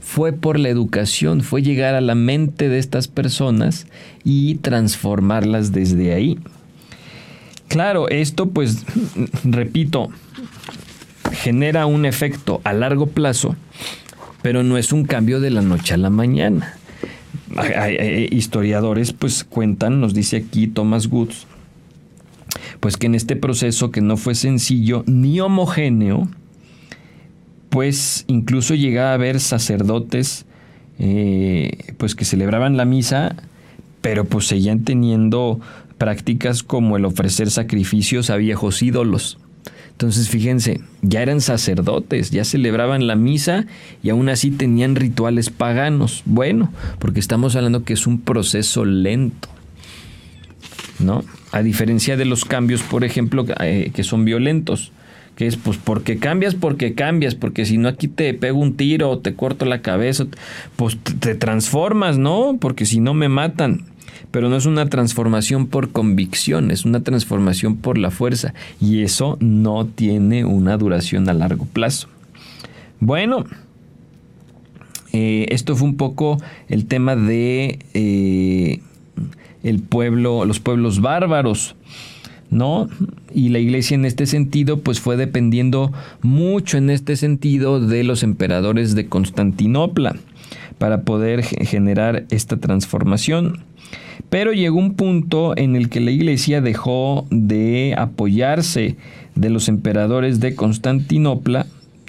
fue 0.00 0.32
por 0.32 0.58
la 0.58 0.68
educación, 0.68 1.42
fue 1.42 1.62
llegar 1.62 1.94
a 1.94 2.00
la 2.00 2.14
mente 2.14 2.68
de 2.68 2.78
estas 2.78 3.08
personas 3.08 3.86
y 4.24 4.56
transformarlas 4.56 5.72
desde 5.72 6.14
ahí. 6.14 6.38
Claro, 7.68 8.08
esto 8.08 8.48
pues, 8.48 8.84
repito, 9.44 10.08
genera 11.32 11.86
un 11.86 12.06
efecto 12.06 12.60
a 12.64 12.72
largo 12.72 13.06
plazo, 13.08 13.56
pero 14.40 14.62
no 14.62 14.78
es 14.78 14.92
un 14.92 15.04
cambio 15.04 15.40
de 15.40 15.50
la 15.50 15.62
noche 15.62 15.94
a 15.94 15.98
la 15.98 16.10
mañana 16.10 16.78
historiadores 18.30 19.12
pues 19.12 19.44
cuentan, 19.44 20.00
nos 20.00 20.14
dice 20.14 20.36
aquí 20.36 20.66
Thomas 20.66 21.06
Woods, 21.06 21.46
pues 22.80 22.96
que 22.96 23.06
en 23.06 23.14
este 23.14 23.36
proceso 23.36 23.90
que 23.90 24.00
no 24.00 24.16
fue 24.16 24.34
sencillo 24.34 25.04
ni 25.06 25.40
homogéneo, 25.40 26.28
pues 27.70 28.24
incluso 28.28 28.74
llegaba 28.74 29.10
a 29.10 29.14
haber 29.14 29.40
sacerdotes 29.40 30.46
eh, 30.98 31.94
pues 31.98 32.14
que 32.14 32.24
celebraban 32.24 32.76
la 32.76 32.84
misa, 32.84 33.36
pero 34.00 34.24
pues 34.24 34.46
seguían 34.46 34.84
teniendo 34.84 35.60
prácticas 35.98 36.62
como 36.62 36.96
el 36.96 37.04
ofrecer 37.04 37.50
sacrificios 37.50 38.30
a 38.30 38.36
viejos 38.36 38.82
ídolos. 38.82 39.38
Entonces, 39.94 40.28
fíjense, 40.28 40.80
ya 41.02 41.22
eran 41.22 41.40
sacerdotes, 41.40 42.32
ya 42.32 42.44
celebraban 42.44 43.06
la 43.06 43.14
misa 43.14 43.66
y 44.02 44.10
aún 44.10 44.28
así 44.28 44.50
tenían 44.50 44.96
rituales 44.96 45.50
paganos. 45.50 46.22
Bueno, 46.24 46.72
porque 46.98 47.20
estamos 47.20 47.54
hablando 47.54 47.84
que 47.84 47.92
es 47.92 48.08
un 48.08 48.20
proceso 48.20 48.84
lento. 48.84 49.48
¿No? 50.98 51.24
A 51.52 51.62
diferencia 51.62 52.16
de 52.16 52.24
los 52.24 52.44
cambios, 52.44 52.82
por 52.82 53.04
ejemplo, 53.04 53.46
eh, 53.60 53.92
que 53.94 54.02
son 54.02 54.24
violentos, 54.24 54.90
que 55.36 55.46
es 55.46 55.56
pues 55.56 55.78
porque 55.78 56.18
cambias, 56.18 56.54
porque 56.54 56.94
cambias, 56.94 57.34
porque 57.34 57.64
si 57.64 57.78
no 57.78 57.88
aquí 57.88 58.08
te 58.08 58.34
pego 58.34 58.58
un 58.58 58.76
tiro 58.76 59.10
o 59.10 59.18
te 59.18 59.34
corto 59.34 59.64
la 59.64 59.82
cabeza, 59.82 60.26
pues 60.76 60.98
te 60.98 61.34
transformas, 61.34 62.18
¿no? 62.18 62.56
Porque 62.60 62.86
si 62.86 63.00
no 63.00 63.14
me 63.14 63.28
matan 63.28 63.84
pero 64.34 64.48
no 64.48 64.56
es 64.56 64.66
una 64.66 64.88
transformación 64.88 65.68
por 65.68 65.90
convicción, 65.92 66.72
es 66.72 66.84
una 66.84 67.04
transformación 67.04 67.76
por 67.76 67.98
la 67.98 68.10
fuerza 68.10 68.52
y 68.80 69.02
eso 69.02 69.36
no 69.38 69.86
tiene 69.86 70.44
una 70.44 70.76
duración 70.76 71.28
a 71.28 71.34
largo 71.34 71.66
plazo. 71.66 72.08
Bueno, 72.98 73.44
eh, 75.12 75.46
esto 75.50 75.76
fue 75.76 75.86
un 75.86 75.96
poco 75.96 76.38
el 76.68 76.86
tema 76.86 77.14
de 77.14 77.78
eh, 77.94 78.80
el 79.62 79.78
pueblo, 79.78 80.44
los 80.44 80.58
pueblos 80.58 81.00
bárbaros. 81.00 81.76
¿No? 82.54 82.88
Y 83.34 83.50
la 83.50 83.58
iglesia 83.58 83.96
en 83.96 84.04
este 84.04 84.26
sentido, 84.26 84.80
pues 84.80 85.00
fue 85.00 85.16
dependiendo 85.16 85.92
mucho 86.22 86.78
en 86.78 86.88
este 86.88 87.16
sentido 87.16 87.80
de 87.80 88.04
los 88.04 88.22
emperadores 88.22 88.94
de 88.94 89.06
Constantinopla 89.06 90.16
para 90.78 91.02
poder 91.02 91.42
generar 91.42 92.24
esta 92.30 92.56
transformación. 92.56 93.64
Pero 94.30 94.52
llegó 94.52 94.78
un 94.78 94.94
punto 94.94 95.56
en 95.56 95.76
el 95.76 95.88
que 95.88 96.00
la 96.00 96.10
iglesia 96.10 96.60
dejó 96.60 97.26
de 97.30 97.94
apoyarse 97.98 98.96
de 99.34 99.50
los 99.50 99.68
emperadores 99.68 100.40
de 100.40 100.54
Constantinopla 100.54 101.66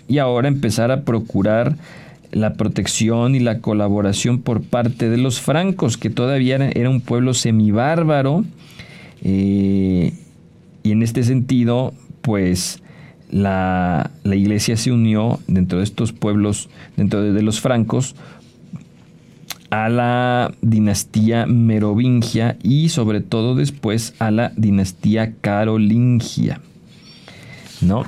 y 0.07 0.19
ahora 0.19 0.47
empezar 0.47 0.91
a 0.91 1.01
procurar 1.01 1.75
la 2.31 2.53
protección 2.53 3.33
y 3.33 3.39
la 3.39 3.59
colaboración 3.59 4.41
por 4.41 4.61
parte 4.61 5.09
de 5.09 5.17
los 5.17 5.39
francos, 5.39 5.97
que 5.97 6.09
todavía 6.09 6.57
era 6.73 6.89
un 6.89 7.01
pueblo 7.01 7.33
semibárbaro. 7.33 8.43
Eh, 9.23 10.13
y 10.85 10.91
en 10.91 11.01
este 11.01 11.23
sentido, 11.23 11.93
pues 12.21 12.83
la, 13.31 14.11
la, 14.23 14.35
iglesia 14.35 14.77
se 14.77 14.91
unió 14.91 15.39
dentro 15.47 15.79
de 15.79 15.83
estos 15.83 16.13
pueblos, 16.13 16.69
dentro 16.95 17.23
de 17.23 17.41
los 17.41 17.59
francos, 17.59 18.15
a 19.71 19.89
la 19.89 20.53
dinastía 20.61 21.47
merovingia 21.47 22.57
y 22.61 22.89
sobre 22.89 23.21
todo 23.21 23.55
después 23.55 24.13
a 24.19 24.29
la 24.29 24.53
dinastía 24.55 25.33
carolingia. 25.41 26.61
¿No? 27.81 28.03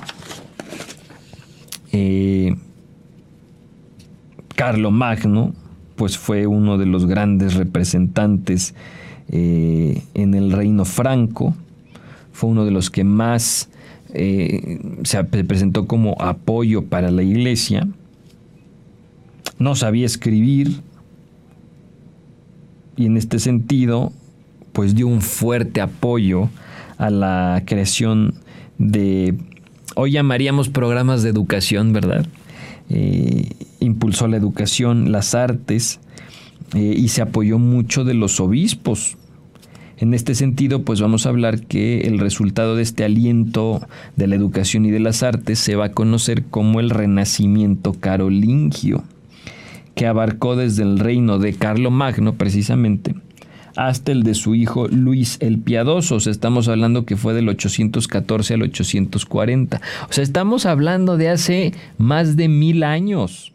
Eh, 1.90 2.54
Magno, 4.90 5.52
pues 5.96 6.16
fue 6.16 6.46
uno 6.46 6.78
de 6.78 6.86
los 6.86 7.06
grandes 7.06 7.54
representantes 7.54 8.74
eh, 9.28 10.02
en 10.14 10.34
el 10.34 10.52
reino 10.52 10.84
franco, 10.84 11.54
fue 12.38 12.50
uno 12.50 12.64
de 12.64 12.70
los 12.70 12.88
que 12.88 13.02
más 13.02 13.68
eh, 14.14 14.78
se 15.02 15.24
presentó 15.24 15.88
como 15.88 16.14
apoyo 16.20 16.84
para 16.84 17.10
la 17.10 17.24
iglesia, 17.24 17.88
no 19.58 19.74
sabía 19.74 20.06
escribir, 20.06 20.82
y 22.94 23.06
en 23.06 23.16
este 23.16 23.40
sentido, 23.40 24.12
pues 24.72 24.94
dio 24.94 25.08
un 25.08 25.20
fuerte 25.20 25.80
apoyo 25.80 26.48
a 26.96 27.10
la 27.10 27.64
creación 27.66 28.34
de, 28.78 29.36
hoy 29.96 30.12
llamaríamos 30.12 30.68
programas 30.68 31.24
de 31.24 31.30
educación, 31.30 31.92
¿verdad? 31.92 32.24
Eh, 32.88 33.48
impulsó 33.80 34.28
la 34.28 34.36
educación, 34.36 35.10
las 35.10 35.34
artes 35.34 35.98
eh, 36.74 36.94
y 36.96 37.08
se 37.08 37.20
apoyó 37.20 37.58
mucho 37.58 38.04
de 38.04 38.14
los 38.14 38.38
obispos. 38.38 39.17
En 39.98 40.14
este 40.14 40.34
sentido, 40.34 40.82
pues 40.82 41.00
vamos 41.00 41.26
a 41.26 41.30
hablar 41.30 41.60
que 41.60 42.02
el 42.02 42.18
resultado 42.18 42.76
de 42.76 42.82
este 42.82 43.04
aliento 43.04 43.86
de 44.16 44.28
la 44.28 44.36
educación 44.36 44.86
y 44.86 44.90
de 44.90 45.00
las 45.00 45.22
artes 45.22 45.58
se 45.58 45.74
va 45.74 45.86
a 45.86 45.92
conocer 45.92 46.44
como 46.44 46.78
el 46.78 46.90
renacimiento 46.90 47.92
carolingio 47.94 49.02
que 49.96 50.06
abarcó 50.06 50.54
desde 50.54 50.84
el 50.84 51.00
reino 51.00 51.40
de 51.40 51.54
Carlo 51.54 51.90
Magno 51.90 52.34
precisamente 52.34 53.16
hasta 53.78 54.10
el 54.10 54.24
de 54.24 54.34
su 54.34 54.56
hijo 54.56 54.88
Luis 54.88 55.36
el 55.40 55.58
Piadoso. 55.58 56.16
O 56.16 56.20
sea, 56.20 56.32
estamos 56.32 56.68
hablando 56.68 57.04
que 57.04 57.16
fue 57.16 57.32
del 57.32 57.48
814 57.48 58.54
al 58.54 58.62
840. 58.62 59.80
O 60.08 60.12
sea, 60.12 60.24
estamos 60.24 60.66
hablando 60.66 61.16
de 61.16 61.28
hace 61.28 61.72
más 61.96 62.36
de 62.36 62.48
mil 62.48 62.82
años. 62.82 63.52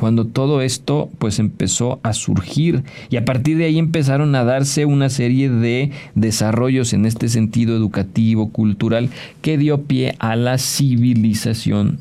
Cuando 0.00 0.24
todo 0.24 0.62
esto 0.62 1.10
pues 1.18 1.38
empezó 1.38 2.00
a 2.02 2.14
surgir 2.14 2.84
y 3.10 3.18
a 3.18 3.26
partir 3.26 3.58
de 3.58 3.66
ahí 3.66 3.78
empezaron 3.78 4.34
a 4.34 4.44
darse 4.44 4.86
una 4.86 5.10
serie 5.10 5.50
de 5.50 5.90
desarrollos 6.14 6.94
en 6.94 7.04
este 7.04 7.28
sentido 7.28 7.76
educativo, 7.76 8.48
cultural, 8.48 9.10
que 9.42 9.58
dio 9.58 9.82
pie 9.82 10.14
a 10.18 10.36
la 10.36 10.56
civilización 10.56 11.98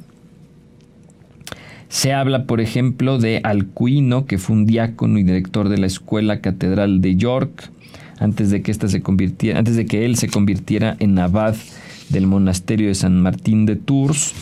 se 1.90 2.14
habla, 2.14 2.46
por 2.46 2.62
ejemplo, 2.62 3.18
de 3.18 3.42
Alcuino, 3.44 4.26
que 4.28 4.38
fue 4.38 4.56
un 4.56 4.66
diácono 4.66 5.20
y 5.20 5.24
director 5.24 5.68
de 5.68 5.80
la 5.80 5.88
Escuela 5.88 6.40
Catedral 6.40 7.02
de 7.02 7.18
York, 7.18 7.70
antes 8.18 8.50
de 8.50 8.62
que 8.62 8.72
esta 8.72 8.88
se 8.88 9.02
convirtiera, 9.02 9.60
antes 9.60 9.76
de 9.76 9.86
que 9.86 10.06
él 10.06 10.16
se 10.16 10.30
convirtiera 10.30 10.96
en 11.00 11.20
abad 11.20 11.56
del 12.08 12.28
monasterio 12.28 12.88
de 12.88 12.96
San 12.96 13.22
Martín 13.22 13.66
de 13.66 13.76
Tours. 13.76 14.36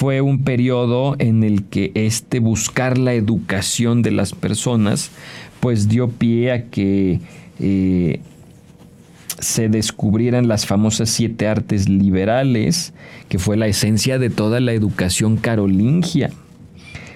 Fue 0.00 0.22
un 0.22 0.44
periodo 0.44 1.14
en 1.18 1.44
el 1.44 1.64
que 1.64 1.92
este 1.94 2.38
buscar 2.38 2.96
la 2.96 3.12
educación 3.12 4.00
de 4.00 4.10
las 4.10 4.32
personas, 4.32 5.10
pues 5.60 5.90
dio 5.90 6.08
pie 6.08 6.52
a 6.52 6.64
que 6.70 7.20
eh, 7.58 8.20
se 9.40 9.68
descubrieran 9.68 10.48
las 10.48 10.64
famosas 10.64 11.10
siete 11.10 11.46
artes 11.46 11.86
liberales, 11.86 12.94
que 13.28 13.38
fue 13.38 13.58
la 13.58 13.66
esencia 13.66 14.18
de 14.18 14.30
toda 14.30 14.58
la 14.60 14.72
educación 14.72 15.36
carolingia. 15.36 16.30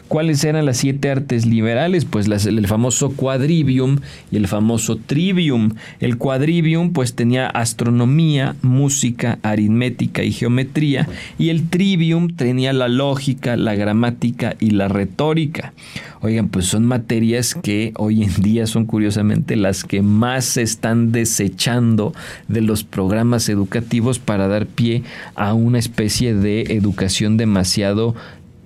¿Cuáles 0.09 0.45
eran 0.45 0.67
las 0.67 0.77
siete 0.77 1.11
artes 1.11 1.47
liberales? 1.47 2.05
Pues 2.05 2.29
el 2.29 2.67
famoso 2.67 3.13
quadrivium 3.13 4.01
y 4.31 4.37
el 4.37 4.47
famoso 4.47 4.97
trivium. 4.97 5.71
El 5.99 6.19
quadrivium 6.19 6.93
pues 6.93 7.15
tenía 7.15 7.47
astronomía, 7.47 8.55
música, 8.61 9.39
aritmética 9.43 10.23
y 10.23 10.31
geometría 10.31 11.09
y 11.39 11.49
el 11.49 11.69
trivium 11.71 12.29
tenía 12.29 12.75
la 12.75 12.89
lógica, 12.89 13.57
la 13.57 13.75
gramática 13.75 14.57
y 14.61 14.71
la 14.71 14.89
retórica. 14.89 15.73
Oigan, 16.21 16.49
pues 16.49 16.67
son 16.67 16.85
materias 16.85 17.55
que 17.55 17.93
hoy 17.97 18.25
en 18.25 18.43
día 18.43 18.67
son 18.67 18.85
curiosamente 18.85 19.57
las 19.57 19.85
que 19.85 20.03
más 20.03 20.45
se 20.45 20.63
están 20.63 21.13
desechando 21.13 22.13
de 22.47 22.61
los 22.61 22.85
programas 22.85 23.49
educativos 23.49 24.19
para 24.19 24.49
dar 24.49 24.67
pie 24.67 25.03
a 25.35 25.55
una 25.55 25.79
especie 25.79 26.35
de 26.35 26.63
educación 26.75 27.39
demasiado 27.39 28.15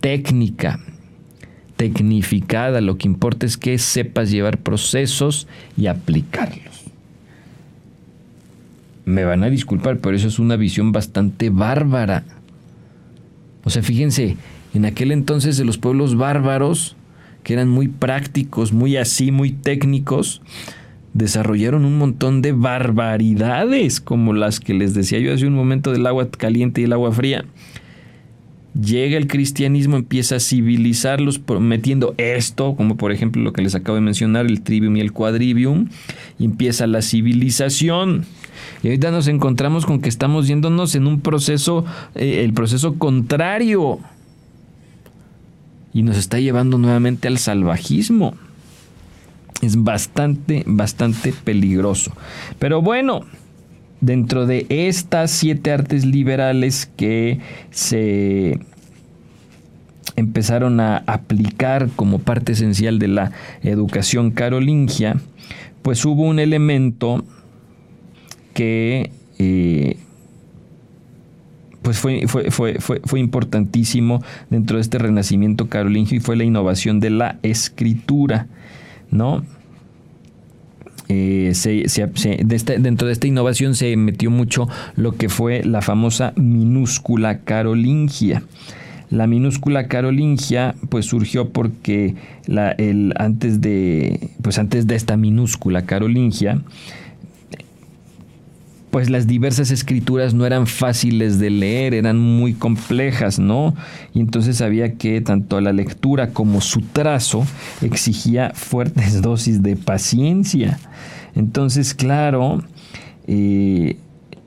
técnica 0.01 0.81
tecnificada, 1.79 2.81
lo 2.81 2.99
que 2.99 3.07
importa 3.07 3.47
es 3.47 3.57
que 3.57 3.79
sepas 3.79 4.31
llevar 4.31 4.59
procesos 4.59 5.47
y 5.77 5.87
aplicarlos. 5.87 6.85
Me 9.05 9.25
van 9.25 9.45
a 9.45 9.49
disculpar, 9.49 9.99
pero 9.99 10.17
eso 10.17 10.27
es 10.27 10.41
una 10.41 10.57
visión 10.57 10.91
bastante 10.93 11.49
bárbara. 11.49 12.25
O 13.64 13.71
sea, 13.71 13.83
fíjense, 13.83 14.37
en 14.75 14.85
aquel 14.85 15.12
entonces 15.12 15.57
de 15.57 15.64
los 15.64 15.79
pueblos 15.79 16.17
bárbaros, 16.17 16.97
que 17.45 17.53
eran 17.53 17.69
muy 17.69 17.87
prácticos, 17.87 18.73
muy 18.73 18.97
así, 18.97 19.31
muy 19.31 19.53
técnicos, 19.53 20.43
desarrollaron 21.14 21.85
un 21.85 21.97
montón 21.97 22.43
de 22.43 22.53
barbaridades, 22.53 24.01
como 24.01 24.33
las 24.33 24.59
que 24.59 24.75
les 24.75 24.95
decía 24.95 25.21
yo 25.21 25.33
hace 25.33 25.47
un 25.47 25.55
momento 25.55 25.93
del 25.93 26.07
agua 26.09 26.29
caliente 26.29 26.81
y 26.81 26.85
el 26.85 26.93
agua 26.93 27.12
fría 27.12 27.45
llega 28.81 29.17
el 29.17 29.27
cristianismo, 29.27 29.97
empieza 29.97 30.37
a 30.37 30.41
civilizarlos 30.41 31.41
metiendo 31.61 32.14
esto, 32.17 32.75
como 32.77 32.97
por 32.97 33.12
ejemplo 33.12 33.43
lo 33.43 33.53
que 33.53 33.62
les 33.62 33.75
acabo 33.75 33.97
de 33.97 34.03
mencionar, 34.03 34.47
el 34.47 34.62
trivium 34.62 34.97
y 34.97 35.01
el 35.01 35.12
quadrivium, 35.12 35.88
y 36.38 36.45
empieza 36.45 36.87
la 36.87 37.03
civilización. 37.03 38.25
Y 38.83 38.88
ahorita 38.88 39.11
nos 39.11 39.29
encontramos 39.29 39.87
con 39.87 40.01
que 40.01 40.09
estamos 40.09 40.47
yéndonos 40.47 40.95
en 40.95 41.07
un 41.07 41.21
proceso, 41.21 41.85
eh, 42.14 42.45
el 42.45 42.53
proceso 42.53 42.95
contrario. 42.95 43.99
Y 45.93 46.03
nos 46.03 46.17
está 46.17 46.38
llevando 46.38 46.79
nuevamente 46.79 47.29
al 47.29 47.38
salvajismo. 47.38 48.35
Es 49.62 49.83
bastante, 49.83 50.62
bastante 50.67 51.33
peligroso. 51.33 52.12
Pero 52.61 52.81
bueno, 52.83 53.25
dentro 54.01 54.47
de 54.47 54.67
estas 54.69 55.31
siete 55.31 55.73
artes 55.73 56.05
liberales 56.05 56.91
que 56.97 57.41
se 57.71 58.61
empezaron 60.17 60.81
a 60.81 60.99
aplicar 61.07 61.89
como 61.95 62.19
parte 62.19 62.53
esencial 62.53 62.99
de 62.99 63.09
la 63.09 63.33
educación 63.63 64.31
carolingia, 64.31 65.17
pues 65.83 66.05
hubo 66.05 66.23
un 66.23 66.39
elemento 66.39 67.25
que 68.53 69.11
eh, 69.39 69.97
pues 71.83 71.99
fue, 71.99 72.27
fue, 72.27 72.51
fue, 72.51 72.79
fue, 72.79 73.21
importantísimo 73.21 74.23
dentro 74.51 74.77
de 74.77 74.83
este 74.83 74.99
renacimiento 74.99 75.69
carolingio 75.69 76.17
y 76.17 76.21
fue 76.21 76.37
la 76.37 76.45
innovación 76.45 77.01
de 77.01 77.11
la 77.11 77.39
escritura, 77.43 78.49
¿no? 79.11 79.45
Eh, 81.11 81.53
dentro 82.81 83.07
de 83.07 83.12
esta 83.12 83.27
innovación 83.27 83.75
se 83.75 83.97
metió 83.97 84.31
mucho 84.31 84.68
lo 84.94 85.12
que 85.12 85.29
fue 85.29 85.64
la 85.64 85.81
famosa 85.81 86.33
minúscula 86.37 87.40
carolingia. 87.40 88.42
La 89.11 89.27
minúscula 89.27 89.88
carolingia 89.88 90.75
pues 90.90 91.07
surgió 91.07 91.49
porque 91.49 92.14
antes, 93.16 93.61
de, 93.62 94.31
pues 94.42 94.59
antes 94.59 94.87
de 94.87 94.97
esta 94.97 95.16
minúscula 95.16 95.87
carolingia 95.87 96.61
pues 98.90 99.11
las 99.11 99.27
diversas 99.27 99.70
escrituras 99.70 100.35
no 100.35 100.46
eran 100.46 100.66
fáciles 100.66 101.38
de 101.38 101.51
leer, 101.51 101.94
eran 101.94 102.18
muy 102.18 102.55
complejas, 102.55 103.38
¿no? 103.38 103.74
Y 104.14 104.20
entonces 104.20 104.61
había 104.61 104.94
que 104.94 105.20
tanto 105.20 105.61
la 105.61 105.72
lectura 105.72 106.31
como 106.31 106.61
su 106.61 106.81
trazo 106.81 107.46
exigía 107.83 108.53
fuertes 108.55 109.20
dosis 109.22 109.62
de 109.62 109.77
paciencia. 109.77 110.79
Entonces, 111.35 111.94
claro, 111.94 112.62
eh, 113.27 113.96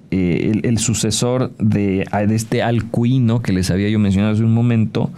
eh, 0.09 0.59
el, 0.63 0.77
sucesor 0.79 1.55
de, 1.57 2.05
este 2.31 2.63
Alcuino 2.63 3.41
que 3.41 3.53
les 3.53 3.69
había 3.69 3.89
yo 3.89 3.99
mencionado 3.99 4.33
hace 4.33 4.43
un 4.43 4.53
momento, 4.53 5.11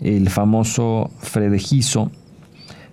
el 0.00 0.30
famoso 0.30 1.10
Fredejizo, 1.20 2.10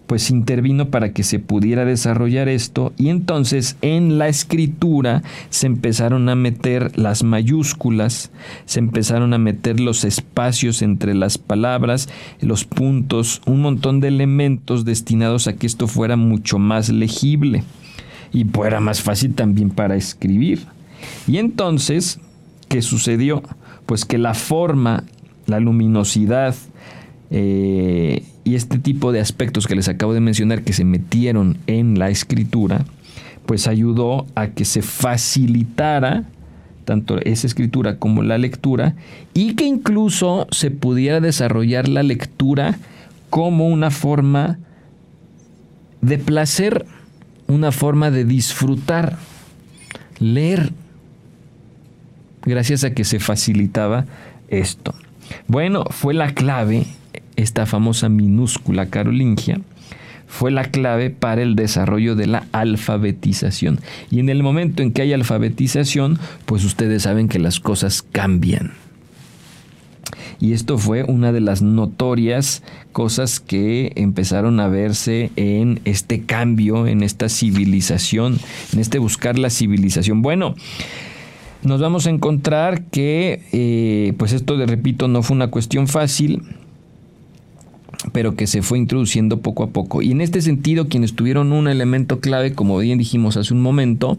pues 0.08 0.30
intervino 0.30 0.90
para 0.90 1.14
que 1.14 1.24
se 1.24 1.40
pudiera 1.40 1.86
desarrollar 1.86 2.50
esto 2.50 2.94
y 2.98 3.10
entonces 3.10 3.78
en 3.82 4.18
la 4.18 4.28
escritura 4.28 5.24
se 5.50 5.68
empezaron 5.68 6.30
a 6.30 6.36
meter 6.36 6.98
las 6.98 7.24
mayúsculas, 7.24 8.32
se 8.66 8.80
empezaron 8.80 9.34
a 9.34 9.38
meter 9.38 9.80
los 9.80 10.04
espacios 10.04 10.82
entre 10.82 11.14
las 11.14 11.38
palabras, 11.38 12.10
los 12.42 12.66
puntos, 12.66 13.42
un 13.46 13.62
montón 13.62 14.00
de 14.00 14.10
elementos 14.10 14.86
destinados 14.86 15.48
a 15.48 15.54
que 15.54 15.68
esto 15.68 15.88
fuera 15.88 16.16
mucho 16.16 16.60
más 16.60 16.90
legible 16.90 17.64
y 18.32 18.44
fuera 18.46 18.80
más 18.80 19.02
fácil 19.02 19.36
también 19.36 19.70
para 19.70 19.96
escribir. 19.96 20.66
Y 21.28 21.38
entonces, 21.38 22.20
¿qué 22.68 22.82
sucedió? 22.82 23.44
Pues 23.86 24.06
que 24.06 24.18
la 24.18 24.34
forma, 24.34 25.04
la 25.46 25.60
luminosidad, 25.60 26.56
eh, 27.32 28.24
y 28.44 28.56
este 28.56 28.78
tipo 28.78 29.12
de 29.12 29.20
aspectos 29.20 29.68
que 29.68 29.76
les 29.76 29.88
acabo 29.88 30.14
de 30.14 30.20
mencionar 30.20 30.64
que 30.64 30.74
se 30.74 30.86
metieron 30.86 31.58
en 31.68 31.98
la 31.98 32.10
escritura, 32.10 32.86
pues 33.46 33.68
ayudó 33.68 34.28
a 34.36 34.48
que 34.48 34.66
se 34.66 34.82
facilitara 34.82 36.26
tanto 36.86 37.18
esa 37.20 37.48
escritura 37.48 37.98
como 37.98 38.24
la 38.24 38.38
lectura 38.38 38.96
y 39.34 39.56
que 39.56 39.66
incluso 39.66 40.48
se 40.52 40.72
pudiera 40.72 41.22
desarrollar 41.22 41.88
la 41.88 42.04
lectura 42.04 42.78
como 43.30 43.68
una 43.68 43.90
forma 43.90 44.60
de 46.02 46.18
placer, 46.18 46.86
una 47.48 47.72
forma 47.72 48.12
de 48.12 48.26
disfrutar, 48.26 49.18
leer, 50.20 50.72
gracias 52.46 52.84
a 52.84 52.94
que 52.94 53.06
se 53.06 53.20
facilitaba 53.20 54.06
esto. 54.50 54.94
Bueno, 55.48 55.86
fue 55.90 56.14
la 56.14 56.34
clave 56.34 56.86
esta 57.44 57.66
famosa 57.66 58.10
minúscula 58.10 58.88
carolingia, 58.88 59.62
fue 60.28 60.50
la 60.50 60.66
clave 60.66 61.12
para 61.12 61.44
el 61.44 61.56
desarrollo 61.56 62.16
de 62.16 62.26
la 62.26 62.48
alfabetización. 62.54 63.80
Y 64.10 64.20
en 64.20 64.30
el 64.30 64.42
momento 64.42 64.82
en 64.82 64.92
que 64.92 65.04
hay 65.04 65.14
alfabetización, 65.14 66.18
pues 66.46 66.66
ustedes 66.66 67.04
saben 67.04 67.28
que 67.28 67.38
las 67.38 67.60
cosas 67.60 68.02
cambian. 68.02 68.72
Y 70.40 70.54
esto 70.54 70.78
fue 70.78 71.04
una 71.04 71.32
de 71.32 71.40
las 71.40 71.62
notorias 71.62 72.64
cosas 72.92 73.40
que 73.40 73.94
empezaron 73.96 74.60
a 74.60 74.68
verse 74.68 75.32
en 75.36 75.80
este 75.86 76.24
cambio, 76.24 76.88
en 76.88 77.04
esta 77.04 77.30
civilización, 77.30 78.40
en 78.74 78.80
este 78.80 78.98
buscar 78.98 79.38
la 79.38 79.52
civilización. 79.52 80.22
Bueno, 80.24 80.56
nos 81.64 81.80
vamos 81.80 82.08
a 82.08 82.10
encontrar 82.10 82.86
que, 82.86 83.44
eh, 83.54 84.14
pues 84.18 84.34
esto, 84.34 84.58
de 84.58 84.66
repito, 84.66 85.08
no 85.08 85.22
fue 85.22 85.36
una 85.36 85.48
cuestión 85.48 85.88
fácil 85.88 86.42
pero 88.14 88.36
que 88.36 88.48
se 88.48 88.62
fue 88.62 88.78
introduciendo 88.78 89.40
poco 89.40 89.64
a 89.64 89.68
poco. 89.68 90.02
Y 90.02 90.12
en 90.12 90.22
este 90.22 90.42
sentido, 90.42 90.88
quienes 90.88 91.16
tuvieron 91.16 91.52
un 91.52 91.68
elemento 91.68 92.20
clave, 92.20 92.54
como 92.54 92.78
bien 92.78 93.00
dijimos 93.00 93.36
hace 93.36 93.54
un 93.54 93.62
momento, 93.62 94.18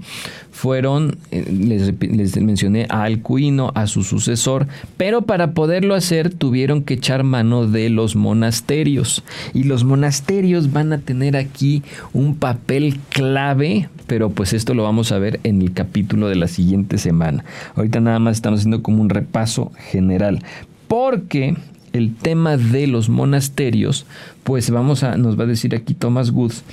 fueron, 0.50 1.16
eh, 1.30 1.46
les, 1.50 2.40
mencioné 2.42 2.86
a 2.90 3.04
Alcuino, 3.04 3.72
a 3.74 3.86
su 3.86 4.02
sucesor, 4.02 4.66
pero 4.96 5.22
para 5.22 5.52
poderlo 5.52 5.94
hacer 5.94 6.30
tuvieron 6.30 6.82
que 6.82 6.94
echar 6.94 7.22
mano 7.22 7.66
de 7.66 7.88
los 7.88 8.16
monasterios. 8.16 9.22
Y 9.54 9.62
los 9.62 9.84
monasterios 9.84 10.72
van 10.72 10.92
a 10.92 10.98
tener 10.98 11.36
aquí 11.36 11.82
un 12.12 12.34
papel 12.34 12.98
clave, 13.10 13.88
pero 14.08 14.30
pues 14.30 14.52
esto 14.52 14.74
lo 14.74 14.82
vamos 14.82 15.12
a 15.12 15.18
ver 15.18 15.38
en 15.44 15.62
el 15.62 15.72
capítulo 15.72 16.28
de 16.28 16.36
la 16.36 16.48
siguiente 16.48 16.98
semana. 16.98 17.44
Ahorita 17.76 18.00
nada 18.00 18.18
más 18.18 18.36
estamos 18.36 18.60
haciendo 18.60 18.82
como 18.82 19.00
un 19.00 19.08
repaso 19.08 19.70
general, 19.90 20.42
porque 20.88 21.56
el 21.94 22.14
tema 22.16 22.56
de 22.56 22.88
los 22.88 23.08
monasterios, 23.08 24.04
pues 24.42 24.68
vamos 24.70 25.04
a, 25.04 25.16
nos 25.16 25.38
va 25.38 25.44
a 25.44 25.46
decir 25.46 25.74
aquí 25.74 25.94
Thomas 25.94 26.30
Woods, 26.30 26.64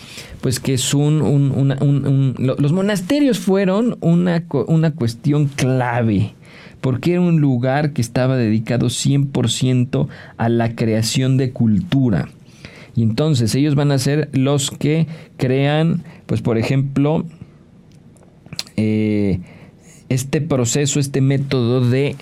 pues 0.41 0.59
que 0.59 0.73
es 0.73 0.93
un, 0.95 1.67
los 2.39 2.71
monasterios 2.73 3.37
fueron 3.39 3.97
una, 4.01 4.43
una 4.67 4.91
cuestión 4.91 5.45
clave 5.45 6.33
porque 6.81 7.11
era 7.11 7.21
un 7.21 7.39
lugar 7.39 7.93
que 7.93 8.01
estaba 8.01 8.35
dedicado 8.35 8.87
100% 8.87 10.07
a 10.37 10.49
la 10.49 10.75
creación 10.75 11.37
de 11.37 11.51
cultura. 11.51 12.29
Y 12.95 13.03
entonces 13.03 13.53
ellos 13.53 13.75
van 13.75 13.91
a 13.91 13.99
ser 13.99 14.29
los 14.33 14.71
que 14.71 15.05
crean, 15.37 16.03
pues 16.25 16.41
por 16.41 16.57
ejemplo, 16.57 17.25
eh, 18.75 19.39
este 20.09 20.41
proceso, 20.41 20.99
este 20.99 21.21
método 21.21 21.87
de 21.87 22.15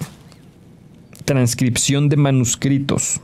transcripción 1.29 2.09
de 2.09 2.17
manuscritos, 2.17 3.21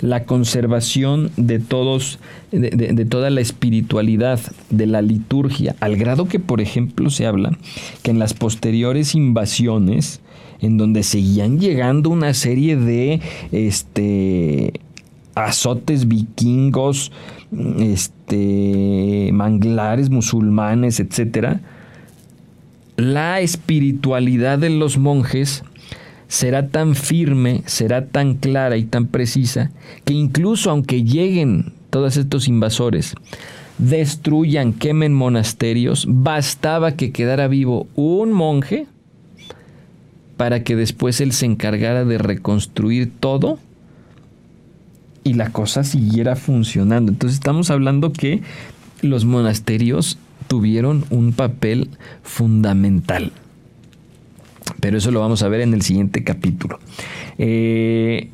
la 0.00 0.24
conservación 0.24 1.30
de 1.36 1.58
todos, 1.58 2.18
de, 2.50 3.04
toda 3.04 3.28
la 3.28 3.42
espiritualidad 3.42 4.40
de 4.70 4.86
la 4.86 5.02
liturgia, 5.02 5.76
al 5.80 5.96
grado 5.96 6.28
que, 6.28 6.40
por 6.40 6.62
ejemplo, 6.62 7.10
se 7.10 7.26
habla 7.26 7.58
que 8.02 8.10
en 8.10 8.18
las 8.18 8.32
posteriores 8.32 9.14
invasiones, 9.14 10.22
en 10.62 10.78
donde 10.78 11.02
seguían 11.02 11.60
llegando 11.60 12.08
una 12.08 12.32
serie 12.32 12.76
de 12.76 13.20
este 13.52 14.80
azotes 15.34 16.08
vikingos, 16.08 17.12
este 17.80 19.28
manglares 19.34 20.08
musulmanes, 20.08 21.00
etcétera, 21.00 21.60
la 22.96 23.40
espiritualidad 23.40 24.58
de 24.58 24.70
los 24.70 24.96
monjes 24.96 25.64
será 26.30 26.68
tan 26.68 26.94
firme, 26.94 27.62
será 27.66 28.06
tan 28.06 28.34
clara 28.34 28.76
y 28.76 28.84
tan 28.84 29.08
precisa, 29.08 29.72
que 30.04 30.14
incluso 30.14 30.70
aunque 30.70 31.02
lleguen 31.02 31.72
todos 31.90 32.16
estos 32.16 32.46
invasores, 32.46 33.14
destruyan, 33.78 34.72
quemen 34.72 35.12
monasterios, 35.12 36.06
bastaba 36.08 36.92
que 36.92 37.10
quedara 37.10 37.48
vivo 37.48 37.88
un 37.96 38.32
monje 38.32 38.86
para 40.36 40.62
que 40.62 40.76
después 40.76 41.20
él 41.20 41.32
se 41.32 41.46
encargara 41.46 42.04
de 42.04 42.18
reconstruir 42.18 43.10
todo 43.18 43.58
y 45.24 45.32
la 45.32 45.50
cosa 45.50 45.82
siguiera 45.82 46.36
funcionando. 46.36 47.10
Entonces 47.10 47.38
estamos 47.38 47.70
hablando 47.70 48.12
que 48.12 48.40
los 49.02 49.24
monasterios 49.24 50.16
tuvieron 50.46 51.04
un 51.10 51.32
papel 51.32 51.90
fundamental. 52.22 53.32
Pero 54.80 54.98
eso 54.98 55.10
lo 55.10 55.20
vamos 55.20 55.42
a 55.42 55.48
ver 55.48 55.60
en 55.60 55.74
el 55.74 55.82
siguiente 55.82 56.22
capítulo. 56.24 56.78
Eh, 57.38 58.30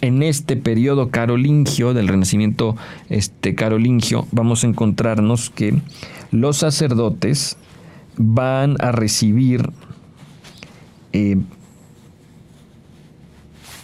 en 0.00 0.22
este 0.22 0.56
periodo 0.56 1.10
carolingio, 1.10 1.92
del 1.92 2.08
renacimiento 2.08 2.76
este, 3.08 3.54
carolingio, 3.54 4.26
vamos 4.32 4.64
a 4.64 4.66
encontrarnos 4.66 5.50
que 5.50 5.74
los 6.30 6.58
sacerdotes 6.58 7.56
van 8.16 8.76
a 8.80 8.92
recibir 8.92 9.70
eh, 11.12 11.36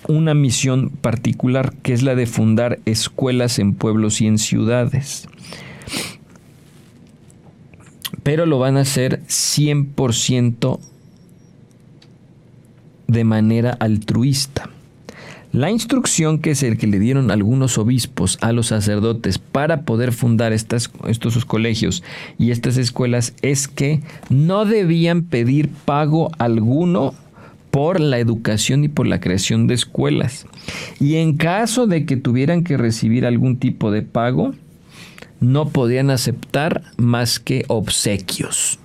una 0.08 0.34
misión 0.34 0.90
particular 0.90 1.74
que 1.82 1.92
es 1.92 2.02
la 2.02 2.14
de 2.14 2.26
fundar 2.26 2.78
escuelas 2.84 3.58
en 3.58 3.74
pueblos 3.74 4.20
y 4.20 4.26
en 4.26 4.38
ciudades. 4.38 5.28
Pero 8.22 8.46
lo 8.46 8.58
van 8.58 8.76
a 8.76 8.80
hacer 8.80 9.22
100% 9.26 10.80
de 13.06 13.24
manera 13.24 13.76
altruista. 13.78 14.70
La 15.52 15.70
instrucción 15.70 16.38
que 16.38 16.50
es 16.50 16.62
el 16.62 16.76
que 16.76 16.86
le 16.86 16.98
dieron 16.98 17.30
algunos 17.30 17.78
obispos 17.78 18.36
a 18.42 18.52
los 18.52 18.66
sacerdotes 18.66 19.38
para 19.38 19.82
poder 19.82 20.12
fundar 20.12 20.52
estos 20.52 20.90
colegios 21.46 22.02
y 22.38 22.50
estas 22.50 22.76
escuelas 22.76 23.32
es 23.40 23.66
que 23.66 24.02
no 24.28 24.66
debían 24.66 25.22
pedir 25.22 25.70
pago 25.70 26.30
alguno 26.38 27.14
por 27.70 28.00
la 28.00 28.18
educación 28.18 28.84
y 28.84 28.88
por 28.88 29.06
la 29.06 29.20
creación 29.20 29.66
de 29.66 29.74
escuelas. 29.74 30.46
Y 31.00 31.16
en 31.16 31.36
caso 31.36 31.86
de 31.86 32.04
que 32.04 32.16
tuvieran 32.16 32.64
que 32.64 32.76
recibir 32.76 33.24
algún 33.24 33.58
tipo 33.58 33.90
de 33.90 34.02
pago, 34.02 34.52
no 35.40 35.68
podían 35.68 36.10
aceptar 36.10 36.82
más 36.96 37.38
que 37.38 37.64
obsequios. 37.68 38.78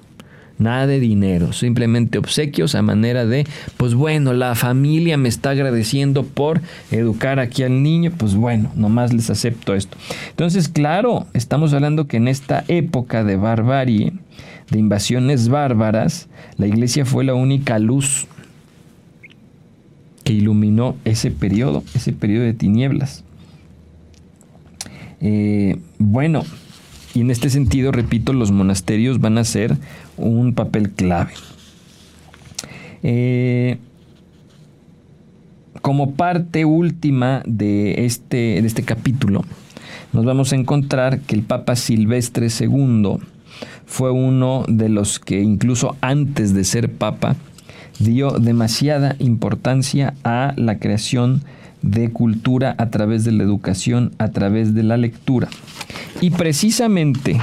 Nada 0.62 0.86
de 0.86 1.00
dinero, 1.00 1.54
simplemente 1.54 2.19
obsequios 2.19 2.76
a 2.76 2.84
manera 2.84 3.26
de, 3.26 3.47
pues 3.78 3.95
bueno, 3.95 4.32
la 4.34 4.54
familia 4.54 5.17
me 5.17 5.28
está 5.28 5.50
agradeciendo 5.50 6.24
por 6.24 6.62
educar 6.91 7.39
aquí 7.39 7.63
al 7.63 7.82
niño, 7.82 8.12
pues 8.15 8.36
bueno, 8.36 8.71
nomás 8.76 9.12
les 9.12 9.32
acepto 9.32 9.74
esto. 9.74 9.97
Entonces, 10.30 10.69
claro, 10.69 11.26
estamos 11.34 11.74
hablando 11.74 12.06
que 12.06 12.17
en 12.17 12.28
esta 12.28 12.63
época 12.67 13.24
de 13.24 13.38
barbarie, 13.38 14.13
de 14.69 14.78
invasiones 14.78 15.50
bárbaras, 15.50 16.30
la 16.58 16.67
iglesia 16.67 17.06
fue 17.06 17.24
la 17.24 17.34
única 17.34 17.80
luz 17.80 18.28
que 20.24 20.34
iluminó 20.34 20.95
ese 21.06 21.32
periodo, 21.32 21.84
ese 21.95 22.13
periodo 22.13 22.43
de 22.43 22.54
tinieblas. 22.54 23.24
Eh, 25.21 25.80
bueno, 25.97 26.43
y 27.13 27.21
en 27.21 27.32
este 27.32 27.50
sentido, 27.50 27.91
repito, 27.91 28.32
los 28.32 28.52
monasterios 28.52 29.19
van 29.19 29.38
a 29.38 29.43
ser 29.43 29.78
un 30.22 30.54
papel 30.54 30.92
clave. 30.92 31.32
Eh, 33.04 33.78
como 35.82 36.12
parte 36.12 36.66
última 36.66 37.42
de 37.46 38.06
este, 38.06 38.62
de 38.62 38.68
este 38.68 38.84
capítulo, 38.84 39.44
nos 40.14 40.26
vamos 40.26 40.54
a 40.54 40.56
encontrar 40.56 41.22
que 41.22 41.36
el 41.36 41.44
Papa 41.44 41.76
Silvestre 41.76 42.48
II 42.48 43.18
fue 43.86 44.12
uno 44.12 44.66
de 44.68 44.90
los 44.90 45.20
que 45.20 45.42
incluso 45.42 45.96
antes 46.02 46.54
de 46.54 46.64
ser 46.64 46.92
Papa 46.92 47.36
dio 48.00 48.32
demasiada 48.32 49.16
importancia 49.20 50.14
a 50.24 50.54
la 50.56 50.80
creación 50.80 51.44
de 51.82 52.10
cultura 52.10 52.76
a 52.78 52.90
través 52.90 53.24
de 53.24 53.32
la 53.32 53.44
educación, 53.44 54.14
a 54.18 54.30
través 54.30 54.74
de 54.74 54.84
la 54.84 54.98
lectura. 54.98 55.50
Y 56.20 56.30
precisamente 56.32 57.40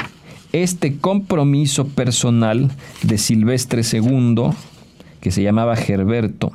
este 0.53 0.97
compromiso 0.97 1.87
personal 1.89 2.71
de 3.03 3.19
Silvestre 3.19 3.83
II, 3.83 4.51
que 5.21 5.31
se 5.31 5.43
llamaba 5.43 5.77
Gerberto, 5.77 6.53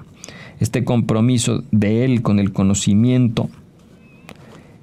este 0.60 0.84
compromiso 0.84 1.64
de 1.72 2.06
él 2.06 2.22
con 2.22 2.40
el 2.40 2.54
conocimiento, 2.54 3.50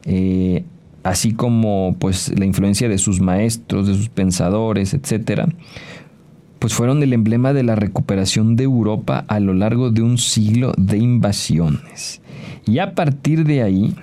eh, 0.04 0.64
así 1.02 1.32
como 1.32 1.96
pues 1.98 2.32
la 2.38 2.44
influencia 2.44 2.88
de 2.88 2.98
sus 2.98 3.20
maestros, 3.20 3.86
de 3.86 3.94
sus 3.94 4.08
pensadores, 4.08 4.94
etcétera, 4.94 5.48
pues 6.58 6.74
fueron 6.74 7.02
el 7.02 7.12
emblema 7.14 7.52
de 7.52 7.62
la 7.62 7.74
recuperación 7.74 8.54
de 8.54 8.64
Europa 8.64 9.24
a 9.28 9.40
lo 9.40 9.54
largo 9.54 9.90
de 9.90 10.02
un 10.02 10.18
siglo 10.18 10.74
de 10.76 10.98
invasiones. 10.98 12.20
Y 12.66 12.78
a 12.78 12.94
partir 12.94 13.44
de 13.44 13.62
ahí, 13.62 13.94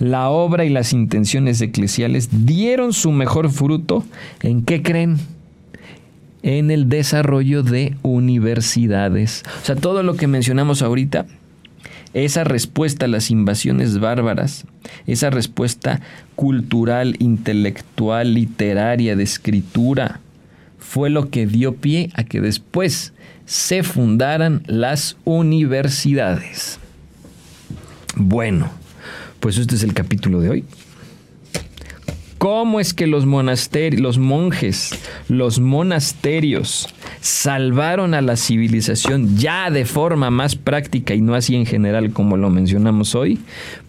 la 0.00 0.30
obra 0.30 0.64
y 0.64 0.70
las 0.70 0.92
intenciones 0.92 1.60
eclesiales 1.60 2.46
dieron 2.46 2.92
su 2.92 3.12
mejor 3.12 3.50
fruto 3.50 4.02
en 4.42 4.62
qué 4.62 4.82
creen? 4.82 5.18
En 6.42 6.70
el 6.70 6.88
desarrollo 6.88 7.62
de 7.62 7.94
universidades. 8.02 9.44
O 9.62 9.64
sea, 9.66 9.76
todo 9.76 10.02
lo 10.02 10.16
que 10.16 10.26
mencionamos 10.26 10.80
ahorita, 10.80 11.26
esa 12.14 12.44
respuesta 12.44 13.04
a 13.04 13.08
las 13.08 13.30
invasiones 13.30 14.00
bárbaras, 14.00 14.64
esa 15.06 15.28
respuesta 15.28 16.00
cultural, 16.34 17.16
intelectual, 17.18 18.32
literaria, 18.32 19.16
de 19.16 19.22
escritura, 19.22 20.20
fue 20.78 21.10
lo 21.10 21.28
que 21.28 21.46
dio 21.46 21.76
pie 21.76 22.08
a 22.14 22.24
que 22.24 22.40
después 22.40 23.12
se 23.44 23.82
fundaran 23.82 24.62
las 24.66 25.18
universidades. 25.24 26.78
Bueno, 28.16 28.79
pues 29.40 29.58
este 29.58 29.74
es 29.74 29.82
el 29.82 29.94
capítulo 29.94 30.40
de 30.40 30.50
hoy. 30.50 30.64
¿Cómo 32.40 32.80
es 32.80 32.94
que 32.94 33.06
los 33.06 33.26
monasterios, 33.26 34.00
los 34.00 34.16
monjes, 34.16 34.98
los 35.28 35.60
monasterios 35.60 36.88
salvaron 37.20 38.14
a 38.14 38.22
la 38.22 38.36
civilización 38.36 39.36
ya 39.36 39.70
de 39.70 39.84
forma 39.84 40.30
más 40.30 40.56
práctica 40.56 41.12
y 41.12 41.20
no 41.20 41.34
así 41.34 41.54
en 41.54 41.66
general 41.66 42.14
como 42.14 42.38
lo 42.38 42.48
mencionamos 42.48 43.14
hoy? 43.14 43.40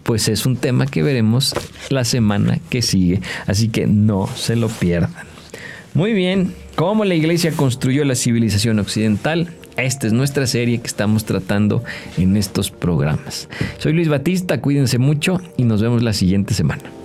Pues 0.02 0.28
es 0.28 0.44
un 0.44 0.56
tema 0.56 0.84
que 0.84 1.02
veremos 1.02 1.54
la 1.88 2.04
semana 2.04 2.58
que 2.68 2.82
sigue, 2.82 3.22
así 3.46 3.68
que 3.68 3.86
no 3.86 4.28
se 4.36 4.54
lo 4.54 4.68
pierdan. 4.68 5.14
Muy 5.94 6.12
bien, 6.12 6.54
¿cómo 6.74 7.06
la 7.06 7.14
iglesia 7.14 7.52
construyó 7.52 8.04
la 8.04 8.16
civilización 8.16 8.78
occidental? 8.80 9.48
Esta 9.76 10.06
es 10.06 10.12
nuestra 10.12 10.46
serie 10.46 10.78
que 10.78 10.86
estamos 10.86 11.24
tratando 11.24 11.82
en 12.18 12.36
estos 12.36 12.70
programas. 12.70 13.48
Soy 13.78 13.92
Luis 13.92 14.08
Batista, 14.08 14.60
cuídense 14.60 14.98
mucho 14.98 15.40
y 15.56 15.64
nos 15.64 15.82
vemos 15.82 16.02
la 16.02 16.12
siguiente 16.12 16.54
semana. 16.54 17.01